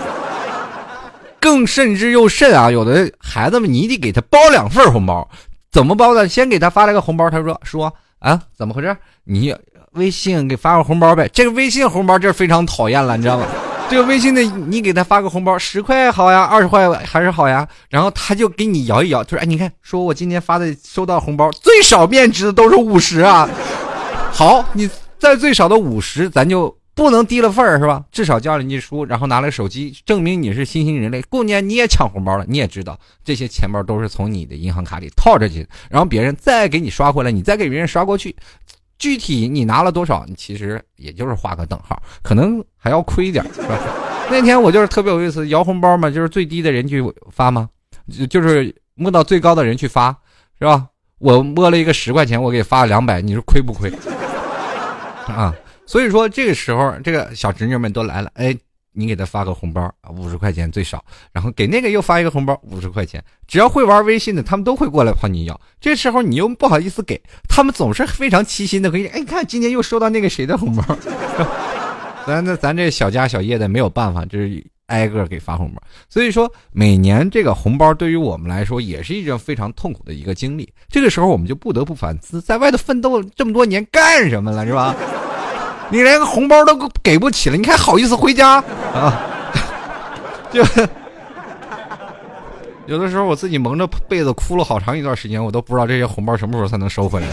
[1.43, 2.70] 更甚之又甚啊！
[2.70, 5.28] 有的孩子们，你得给他包两份红包，
[5.72, 6.28] 怎么包呢？
[6.28, 8.97] 先给他发了个红包，他说：“说啊，怎么回事？
[9.24, 9.53] 你
[9.95, 13.45] 微信给发个红包呗。”这个微信红包这非常讨厌了，你知道吗？
[13.90, 17.66] 这个微信的你给他发个红包，十块好呀，二十块还是好呀。
[17.90, 23.49] 然后他就给你摇一摇，他说：“哎，你看，说我今天发的收到红包最少面值的都是五十啊。
[24.30, 24.88] 好，你
[25.18, 28.05] 在最少的五十，咱就。”不能低了份儿是吧？
[28.12, 31.22] 至少交了你书，然后拿了手机证明你是新兴人类。
[31.22, 38.34] 过年你也抢红包了，你也知道这些钱包都是从你的银行卡里套着去，然后别人再给你刷回来，你再给别人刷过去。
[38.99, 43.78] 具体你拿了多少，你其实也就是画个等号，可能还要亏一点，是吧？
[44.30, 47.68] 那天我就是特别有意思，摇红包嘛，就是最低的人去发吗？
[48.28, 50.16] 就是摸到最高的人去发，
[50.59, 50.86] 是吧？
[51.18, 53.90] 我摸了一个十块钱，我给发了两百，你说亏不亏？
[55.26, 55.55] 啊？
[55.87, 58.57] 所以说这个时候，这个小侄女们都来了，哎，
[58.93, 65.61] 你给他发个红包啊，五十块钱最少，然后给那个又发一个红包，五十块钱，只要会玩微信的，他们都会过来跑你要。
[65.80, 70.97] 这时候你又不好意思给他们，总是非常齐心的可以，哎，你看今天又收到那个谁的红包，
[72.26, 75.83] 咱那咱这小家小业的没有办法，就是挨个给发红包。
[76.09, 80.72] 所以说每年这个红包对于我们来说也是一种非常痛苦的一个经历。
[80.89, 84.95] 这个时候我们就不得不反思，在外头奋斗这么多年干什么了，是吧？
[85.93, 88.64] 你连个红包都给不起了，你还好意思回家
[88.95, 89.20] 啊？
[90.51, 90.64] 就
[92.86, 97.26] 有的时候我自己蒙着被子哭了好长一段时间，我都不知道这些红包什么时候才能收回来。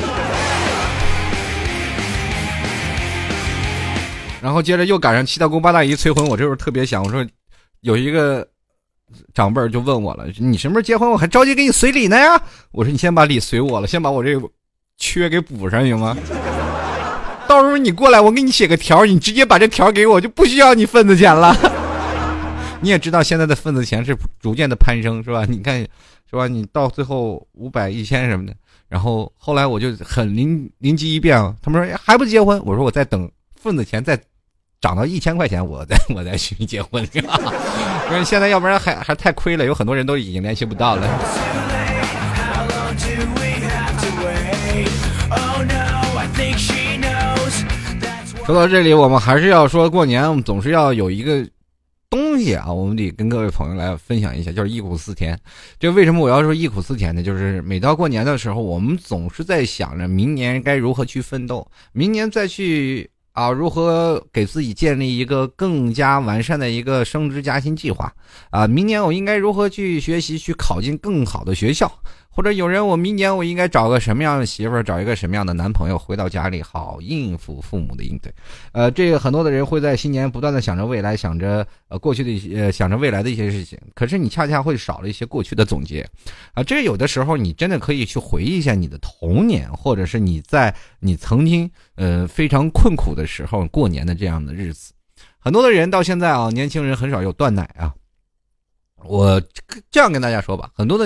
[4.41, 7.25] 然后接着又赶上七大姑八大姨催婚，我这时候特别想，我说
[7.79, 8.45] 有一个
[9.33, 11.09] 长辈就问我了：“你什么时候结婚？
[11.09, 12.41] 我还着急给你随礼呢呀？”
[12.73, 14.37] 我说：“你先把礼随我了，先把我这
[14.97, 16.17] 缺给补上，行吗？”
[17.49, 21.57] 到时候你过来，我给你写个条，你直接把这条给我，就不需要你份子钱了。
[22.79, 25.45] 你也知道现在的份子钱是逐渐的攀升，是吧？
[25.49, 25.79] 你看，
[26.29, 26.47] 是吧？
[26.47, 28.53] 你到最后五百、一千什么的，
[28.87, 33.27] 然后后来我就很灵灵机一变，他们说还不结婚，我说我再等
[33.59, 34.15] 份子钱再
[34.79, 37.03] 涨到一千块钱，我再我再去结婚。
[37.13, 41.07] 因为现在要不然还还太亏了，有很多人都已经联系不到了。
[48.49, 51.47] 说到这里，我们还是要说过年，我们总是要有一个
[52.09, 55.39] 东西啊，我们得跟各位朋友来分享一下，就是忆苦思甜。
[55.77, 57.21] 这为什么我要说忆苦思甜呢？
[57.21, 68.11] 就是每到过年的时候，我们总是在想着明年该如何去奋斗，明年再去啊，如何给自己建立一个更加完善的一个升职加薪计划
[68.49, 71.91] 啊，明年我应该如何去学习，去考进更好的学校。
[72.39, 78.33] 或者有人，我明年我应该找个什么样的媳妇儿，找一个什么样的男朋友，回到家里好应付父母的应对。
[78.71, 83.77] 呃，这个很多的人会在新年不断的想着未来，想着呃过去的一些，想着未来的一些事情。
[83.93, 86.09] 可是你恰恰会少了一些过去的总结，
[86.53, 94.93] 啊，这有的时候你真的可以去回忆一下你的童年，或者是你在你曾经呃非常困苦的时候过年的这样的日子。
[95.39, 97.93] 很多的人到现在啊，年轻人很少有断奶啊。
[99.03, 99.41] 我
[99.91, 101.05] 这样跟大家说吧，很多的。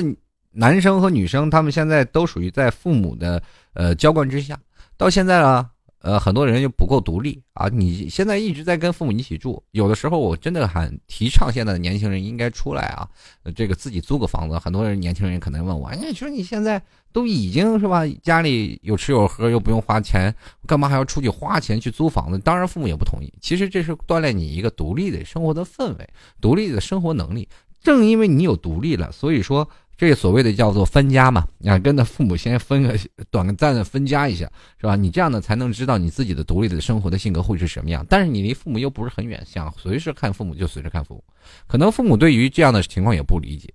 [0.53, 3.41] 男生和女生，他们现在都属于在父母的
[3.73, 4.59] 呃娇惯之下，
[4.95, 7.67] 到现在呢，呃，很多人又不够独立啊。
[7.69, 13.07] 你现在一直在跟父母一起住，有的时候我真的很提倡现在的年轻人应该出来啊，
[13.55, 14.59] 这个自己租个房子。
[14.59, 16.79] 很多人年轻人可能问我，哎你说你现在
[17.11, 20.31] 都已经是吧，家里有吃有喝，又不用花钱，
[20.67, 22.37] 干嘛还要出去花钱去租房子？
[22.37, 23.33] 当然父母也不同意。
[23.41, 26.07] 其实这是锻炼你一个独立的生活的氛围，
[26.39, 27.49] 独立的生活能力。
[27.81, 29.67] 正因为你有独立了，所以说。
[29.95, 32.97] 这所谓的叫做分家嘛，啊，跟着父母先分个
[33.29, 34.95] 短暂的分家一下，是吧？
[34.95, 38.05] 你这样呢才能知道你自己的独立的生活的性格会是什么样。
[38.09, 41.23] 但是你离父母又不是很远，想随时看父母就随时看父母，
[41.67, 43.71] 可能父母对于这样的情况也不理解。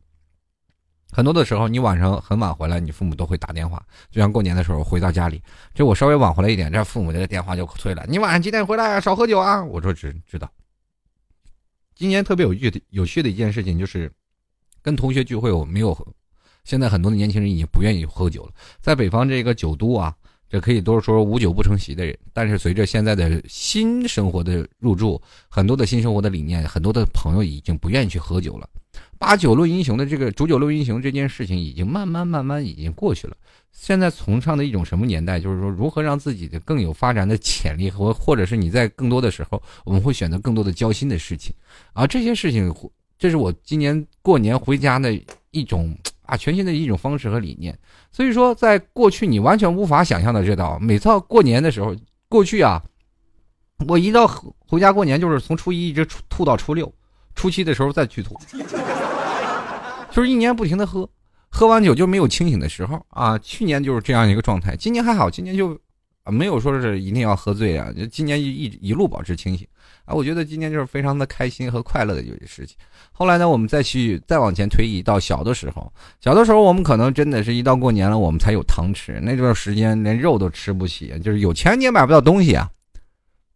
[1.11, 5.41] 很多的时候，你晚上很晚回来，你父母都会打电话，就像过年的时候回到家里，
[5.73, 8.97] 就我稍微晚回来一点，这父母的电话就催了：“你晚上几点回来？
[8.97, 10.51] 啊少喝酒啊！”我说：“知知道。”
[11.95, 14.13] 今年特别有趣的有趣的一件事情就是。
[14.89, 15.95] 跟同学聚会，我没有。
[16.65, 18.53] 现在很多的年轻人已经不愿意喝酒了。
[18.81, 20.15] 在北方这个酒都啊，
[20.49, 22.19] 这可以都是说无酒不成席的人。
[22.33, 25.21] 但是随着现在的新生活的入驻，
[25.51, 28.67] 很多的新生活的理念，很多的朋友已经不愿意去喝酒了。
[29.19, 33.37] 把酒论英雄的这个煮酒论英雄这件事情，已经慢慢慢慢已经过去了。
[33.73, 41.55] 现在崇尚的一种什么年代，就是说如何让自己的更有发展的潜力和，或者是你在更多的时候，我们会选择更多的交心的事情。
[41.93, 42.75] 而这些事情，
[43.19, 45.13] 这是我今年过年回家的
[45.51, 47.77] 一种啊全新的一种方式和理念。
[48.13, 51.95] 所以说，在过去你完全无法想象的这道，每到过年的时候，
[52.29, 52.83] 过去啊，
[53.87, 54.27] 我一到
[54.67, 56.93] 回家过年就是从初一一直吐到初六，
[57.35, 58.39] 初七的时候再去吐。
[60.11, 61.09] 就是一年不停的喝，
[61.51, 63.39] 喝完酒就没有清醒的时候啊。
[63.39, 65.79] 去年就是这样一个状态，今年还好，今年就
[66.31, 69.67] 没有说是一定要喝醉啊，就今年一一一路保持清醒
[70.05, 70.15] 啊。
[70.15, 72.77] 我觉得今年就是非常的开心和快乐的一件事情。
[73.13, 82.71] 后来呢，我们再去再往前推移到小的时候，小的时候我们可能真的是一到过年了，我们才有糖吃，那段时间连肉都吃不起，就是有钱你也买不到东西啊。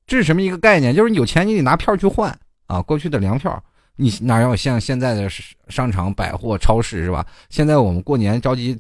[0.07, 0.95] 这是什么一个概念？
[0.95, 3.63] 就是有钱你得拿票去换啊，过去的粮票。
[3.95, 5.29] 你哪有像现在的
[5.69, 7.25] 商场、百货、超市是吧？
[7.51, 8.77] 现在我们过年着急，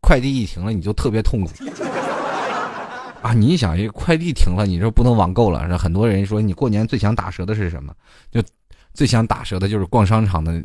[0.00, 1.50] 快递一停了，你就特别痛苦
[3.26, 3.32] 啊！
[3.32, 7.92] 你想，这快递停了，你说不能网购了，很多人说你过年最想打折的是什么？
[8.30, 8.40] 就
[8.94, 10.64] 最想打折的就是逛商场的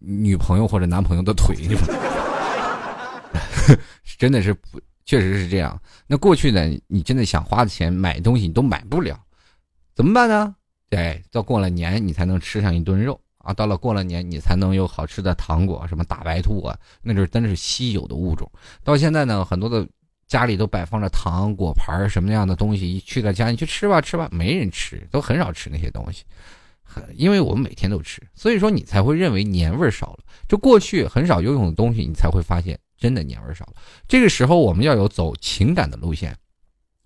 [0.00, 1.54] 女朋友或者男朋友的腿，
[4.18, 5.80] 真的是不，确实是这样。
[6.08, 9.16] 那过去呢，你真的想花钱买东西，你都买不了，
[9.94, 10.52] 怎么办呢？
[10.90, 13.54] 对，到过了年你才能吃上一顿肉啊！
[13.54, 18.50] 到了过了年你才能有好吃的糖果，什么大白兔啊，那就是真的是稀有的物种。
[18.82, 19.86] 到现在呢，很多的
[20.34, 26.24] 家里都摆放着糖果盘什么样的东西，一去到家你去吃吧吃吧，没人吃，都很少吃那些东西，
[27.14, 30.24] 因为我们每天都吃，所以说你才会认为年味少了。
[30.48, 33.74] 就过去很少游泳的东西，你才会发现真的年味少了。
[34.08, 36.36] 这个时候我们要有走情感的路线。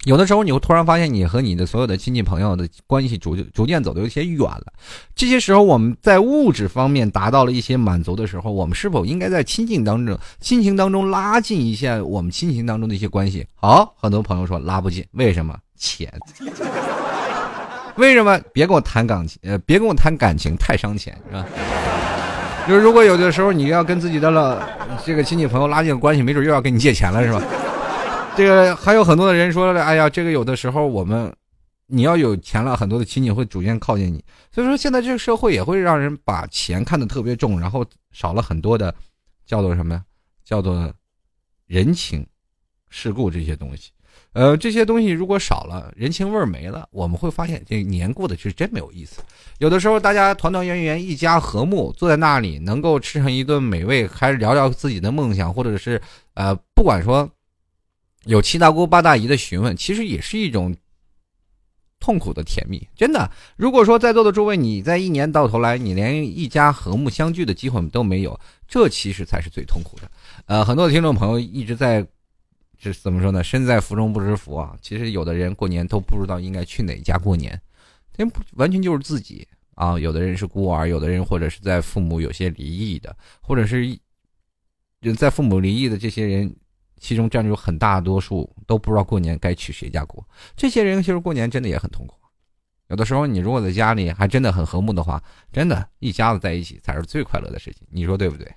[0.05, 4.67] 有的时候，你会突然发现，你和你的所有的亲戚朋友的关系逐逐渐走的有些远了。
[5.15, 13.45] 这些时候，我们在物质方面达到了一些满足的时候，我们是否应该在亲近当中、亲情当中拉近一下我们亲情当中的一些关系？
[13.57, 15.55] 好，很多朋友说拉不近，为什么？
[15.77, 16.13] 钱。
[17.97, 18.41] 为什么？
[18.53, 21.45] 别跟我谈感情，呃，别跟我谈感情，太伤钱，是吧？
[22.69, 24.69] 就是如果有的时候你要跟自己的了
[25.05, 27.43] 这个亲戚朋友拉近关系，没准又要跟你借钱了，是吧？
[28.39, 31.35] 这个还有很多的人说了，哎呀，这个有的时候我们，
[31.89, 34.25] 你要有钱了，很多的亲戚会逐渐靠近你。
[34.53, 38.95] 所以说，现在这个社会也会让人把钱看得特别重，然后少了很多的，
[39.45, 40.05] 叫做什么呀？
[40.45, 40.95] 叫做
[41.67, 42.25] 人情
[42.89, 43.91] 世故这些东西。
[44.35, 49.21] 呃，这些东西如果少了，人情味儿没了，我们会发现这年过得是真没有意思。
[49.59, 56.01] 有的时候大家团团圆圆，一家和睦，坐在那里能够吃上一顿美味，还是聊聊自己的梦想，或者是
[56.35, 57.29] 呃，不管说。
[58.29, 60.77] 有七大姑八大姨的询问，其实也是一种
[61.99, 62.87] 痛苦的甜蜜。
[62.95, 70.11] 真的，如果说在座的诸位，你在一年到头来，你连一家和睦相聚的机会都没有，这其实才是最痛苦的。
[70.45, 72.07] 呃，很多听众朋友一直在，
[72.79, 73.43] 这怎么说呢？
[73.43, 74.77] 身在福中不知福啊。
[74.83, 77.59] 其实有的人过年都不知道应该去哪家过年，
[78.19, 79.99] 因不完全就是自己啊。
[79.99, 83.99] 有的人是孤儿，有的人或者是在父母有些离异的，或者是
[85.17, 86.55] 在父母离异的这些人。
[86.99, 90.27] 其中占据很大多数都不知道过年该去谁家过，
[90.57, 92.15] 这些人其实过年真的也很痛苦。
[92.89, 95.23] 有的时候你如果在家里还真的很和睦的话，
[95.53, 98.51] 真的一家子在一起才是最快乐的事情，你说对不对？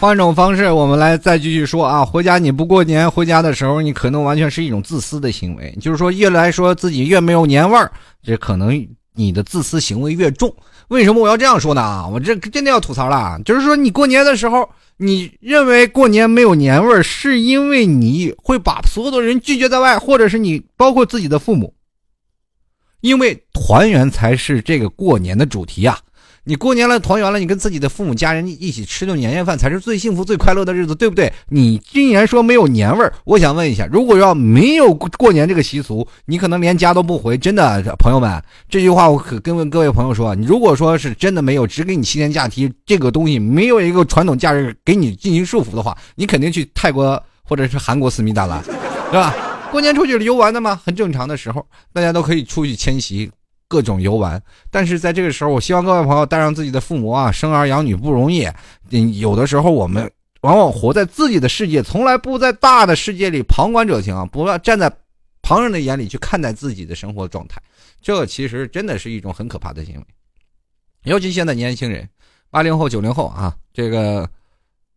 [0.00, 2.04] 换一种方式，我们来再继续说啊。
[2.04, 7.90] 回家你不过年，回家的时候你可能完全是一种自私的行为，就是说越来说自己越没有年味儿，
[8.22, 10.54] 这可能你的自私行为越重。
[10.86, 11.82] 为什么我要这样说呢？
[11.82, 14.68] 啊，我这真的要吐槽了，就是说你过年的时候，
[14.98, 21.74] 你认为过年没有年味儿，是因为你会把所有的人拒绝在外，或者是你包括自己的父母，
[23.00, 25.98] 因为团圆才是这个过年的主题呀。
[26.48, 31.30] 你过年了，团圆了，你跟自己的父母家人一起吃顿年夜饭，才是最幸福、最快乐的日子，对不对？
[31.50, 37.36] 你竟然说没有年味儿，我想问一下，如果要没有过年这个习俗，你可能连家都不回。
[37.36, 49.36] 真的，朋友们，这句话我可跟各位朋友说，你如果说是真的没有，只给你七天假期这个东西，没有一个传统假日给你进行束缚的话，你肯定去泰国或者是韩国思密达了，是吧？
[49.70, 53.30] 过年出去游玩的嘛，很正常的时候，大家都可以出去迁徙。
[53.68, 58.48] 各种游玩，但是在这个时候，我希望各位朋友带上自己的父母啊，生儿养女不容易。
[59.20, 60.10] 有的时候我们
[60.40, 64.90] 往往活在自己的世界，从来不在大的世界里旁观者清啊，不要站在
[65.42, 67.60] 旁人的眼里去看待自己的生活状态，
[68.00, 70.04] 这其实真的是一种很可怕的行为。
[71.04, 72.08] 尤其现在年轻人，
[72.50, 74.28] 八零后、九零后啊，这个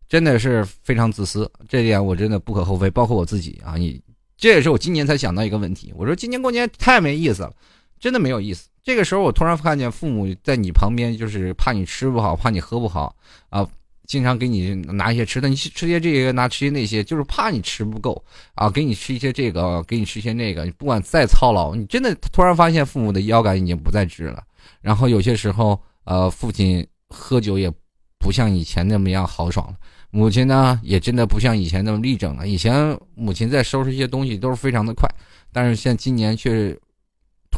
[0.07, 2.89] 真的是非常自私，这点我真的不可厚非。
[2.89, 4.01] 包括我自己啊，你
[4.38, 7.53] 这也是我今年才想到一个问题，我说今年过年太没意思了，
[8.02, 8.68] 真的没有意思。
[8.84, 13.16] 这个时候，我突然看见父母在你旁边，就是怕你吃不好，怕你喝不好
[13.49, 13.66] 啊，
[14.08, 18.26] 经常给你拿一些吃的，你吃些这个，拿吃些那些，就是怕你吃不够
[18.56, 20.66] 啊，给你吃一些这个，给你吃一些那个。
[20.66, 24.43] 你不管再操劳，你真的突然发现父母的腰杆已经不再直了。
[24.82, 27.72] 然后有些时候，呃，父亲喝酒也
[28.18, 29.76] 不像以前那么样豪爽了，
[30.10, 32.47] 母亲呢也真的不像以前那么立正了。
[32.47, 35.08] 以前母亲在收拾一些东西都是非常的快，
[35.54, 36.76] 但是现今年却。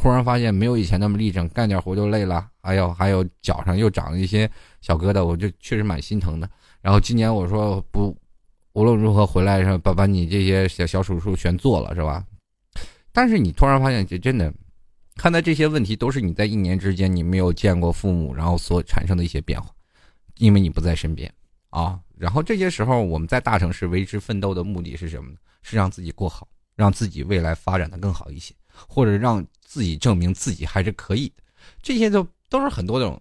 [0.04, 2.46] 突然发现没有以前那么立正，干点活就累了。
[2.60, 4.48] 哎呦，还有脚上又长了一些
[4.82, 6.46] 小疙瘩，我就确实蛮心疼的。
[6.82, 8.14] 然后今年我说不，
[8.74, 12.22] 无论如何回来是把把你这些小小手术全做了是吧？
[13.12, 14.52] 但是你突然发现，这真的，
[15.16, 19.70] 看待这些问题都是你在一年之间你没有见过父母，然后所产生的一些变化，
[20.36, 21.32] 因为你不在身边
[21.70, 21.98] 啊。
[22.18, 25.30] 然后这些时候我们在大城市为之奋斗的目的是什么？
[25.62, 26.46] 是让自己过好，
[26.76, 28.54] 让自己未来发展的更好一些，
[28.88, 29.44] 或者让。
[29.66, 31.42] 自己证明自己还是可以的，
[31.82, 33.20] 这些都都是很多种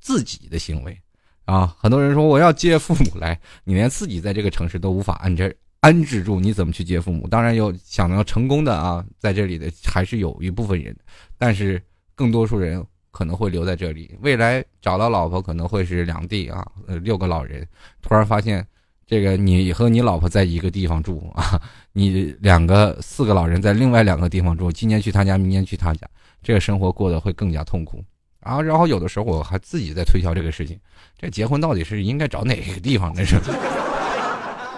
[0.00, 1.00] 自己的行为
[1.44, 1.76] 啊。
[1.78, 7.28] 很多人说我要接父母来，你连自己在这个城市都无法安置安置住，你怎么去接父母？
[7.28, 10.96] 当然有想要成功的啊，在这里的还是有一部分人，
[11.38, 11.80] 但是
[12.16, 14.18] 更多数人可能会留在这里。
[14.20, 17.64] 未来找到老婆可能会是两地啊，呃，六个老人，
[18.00, 18.66] 突然发现。
[19.12, 21.60] 这个你和你老婆在一个地方住啊，
[21.92, 26.06] 你两个四个老人在另外两个地方住，今年去他家，明年去他家，
[26.42, 28.02] 这个生活过得会更加痛苦
[28.40, 28.58] 啊。
[28.62, 30.78] 然后有的时候我还自己在推销这个事情，
[31.20, 33.12] 这结婚到底是应该找哪个地方？
[33.12, 33.36] 的是，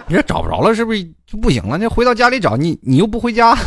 [0.05, 1.77] 你说找不着了是不是就不行了？
[1.77, 3.57] 那回到家里找你，你又不回家，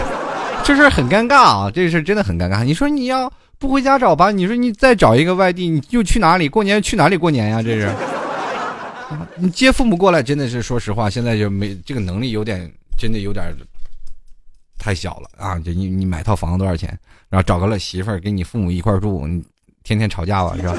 [0.64, 1.70] 这事很尴尬啊！
[1.70, 2.64] 这事真的很尴尬。
[2.64, 4.30] 你说你要不回家找吧？
[4.30, 6.80] 你说你再找一个外地，你又去哪里过年？
[6.80, 7.62] 去哪里过年呀？
[7.62, 7.90] 这是。
[9.36, 13.54] 你接父母过来真的是，说实话，现在就没这个能力，有点真的有点
[14.78, 15.58] 太小了啊！
[15.58, 16.88] 就你你买套房子多少钱？
[17.28, 19.42] 然后找个了媳妇儿跟你父母一块住，你
[19.84, 20.76] 天天吵架吧，是吧？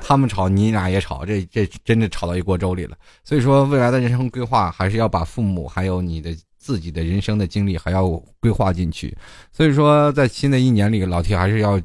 [0.00, 2.96] 他们吵，你俩也吵，这这真的吵到一锅粥里了。
[3.24, 8.08] 所以说，未来的人生规划还是要把父母还有你的自己的人生的经历还要
[8.40, 9.16] 规划进去。
[9.52, 11.80] 所以说，在新的一年里，老铁还是要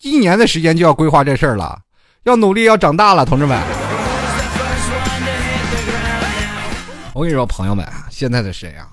[0.00, 1.80] 一年的时间就要规划这事儿了，
[2.22, 3.87] 要努力，要长大了，同志们。
[7.18, 8.86] 我跟你说，朋友们啊，现在的谁啊，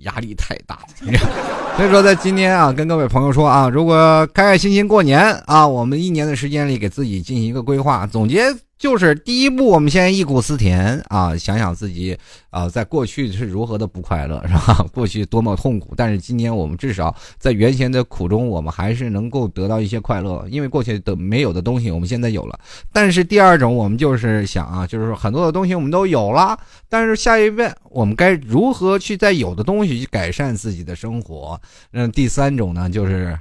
[0.00, 1.18] 压力太大了。
[1.78, 8.54] 所以说，在今天啊，跟各位朋友说啊，如果开开心心过年啊，我们一年的时间里给自己进行一个规划总结。
[8.76, 12.18] 就是第一步，我们先忆苦思甜啊，想想自己
[12.50, 14.84] 啊，在过去是如何的不快乐，是吧？
[14.92, 22.58] 过去多么痛苦，但是今年我们至少在原先的苦中，我们还是能够得到一些快乐，因为过去的没有的东西，我们现在有了。
[22.92, 26.58] 但是第二种，我们就是想啊，就是说很多的东西我们都有了，
[26.88, 31.58] 但是下一遍我们该如何去在有的东西去改善自己的生活？
[31.92, 33.38] 那第三种呢，就是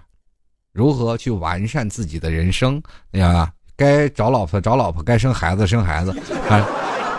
[0.71, 2.81] 如何去完善自己的人生，
[3.11, 3.51] 对吧？
[3.75, 6.11] 该找老婆找老婆，该生孩子生孩子，
[6.47, 6.67] 啊，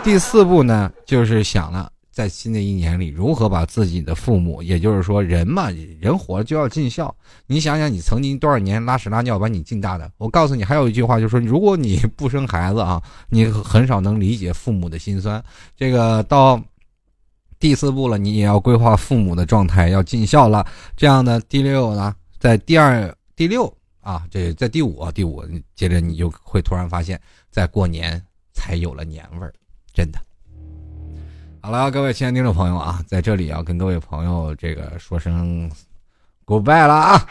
[0.03, 7.13] 第四步呢，就是想了在新的一年里如何把自己的父母，也就是说人嘛，人活就要尽孝。
[7.45, 15.43] 你想想，你曾经多少年拉屎拉尿把你尽大的，我告诉你，还有一句话就是说，如果你不生孩子啊，你很少能理解父母的心酸。
[15.75, 16.57] 这个到
[17.59, 20.65] 第四步了，你也要规划父母的状态，要尽孝了。
[20.95, 23.71] 这样呢第六呢，在第二第六。
[24.05, 25.43] 啊，这在第五，第五，
[25.73, 29.51] 接着你就会突然发现，在过年才有了年味儿，
[29.95, 30.19] 真的。
[31.59, 35.67] 好了，各位亲爱的听众朋友啊，在这里要跟各位朋友这个说声
[36.45, 37.27] goodbye 了啊。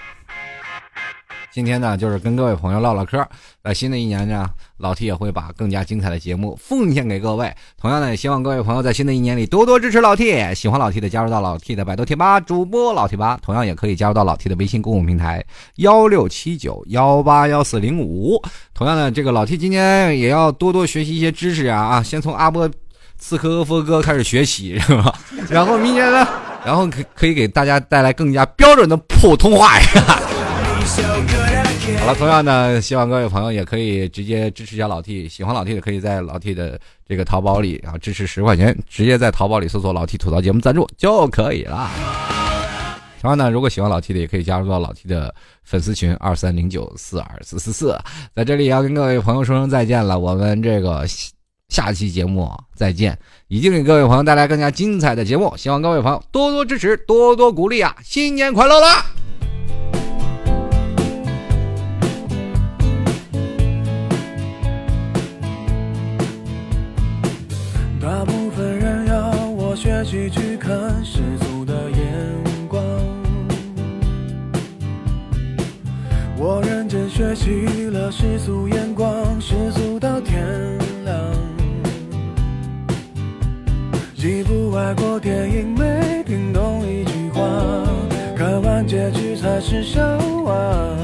[1.55, 3.25] 今天呢，就是跟各位朋友唠唠嗑。
[3.63, 4.45] 在新的一年呢，
[4.79, 7.55] 老 T 也会把更加精彩的节目奉献给各位。
[7.81, 10.53] 同样呢，也希望各位朋友在新的一年里多多支持老 T。
[10.53, 13.39] 喜欢老 T 的，加入到老 T 的百度贴吧主播老 T 吧。
[13.41, 15.45] 同样也可以加入到老 T 的微信公共平台
[15.77, 18.43] 幺六七九幺八幺四零五。
[18.75, 22.03] 同样呢，这个老 T 今天也要多多学习一些知识啊啊！
[22.03, 22.69] 先从阿波
[23.17, 25.15] 刺客阿佛哥开始学习是吧？
[25.49, 26.27] 然后明年呢，
[26.65, 30.21] 然后可可以给大家带来更加标准的普通话呀。
[32.01, 41.91] 好了，同样呢，希望各位朋友也可以直接支持一下老 T，喜欢老 T 的可以在老 T 的这个淘宝里啊支持十块钱，直接在淘宝里搜索“老 T 吐槽节目赞助”就可以了。
[43.21, 47.99] 同样呢，如果喜欢老 T 的，也可以加入到老 T 的粉丝群二三零九四二四四四。
[48.35, 51.07] 在这里要跟各位朋友说声再见了，我们这个
[51.69, 53.19] 下期节目再见，
[53.49, 57.95] 已经给各位朋友带来更加精彩的节目，希望各位朋友多多支持，多多鼓励啊！
[58.03, 59.05] 新年快乐啦！
[70.15, 71.99] 一起去看世俗的眼
[72.69, 72.81] 光，
[76.39, 80.39] 我认真学习了世俗眼光，世俗到天
[81.05, 81.17] 亮。
[84.15, 87.43] 一部外国电影没听懂一句话，
[88.37, 90.01] 看完结局才是笑
[90.45, 91.04] 话。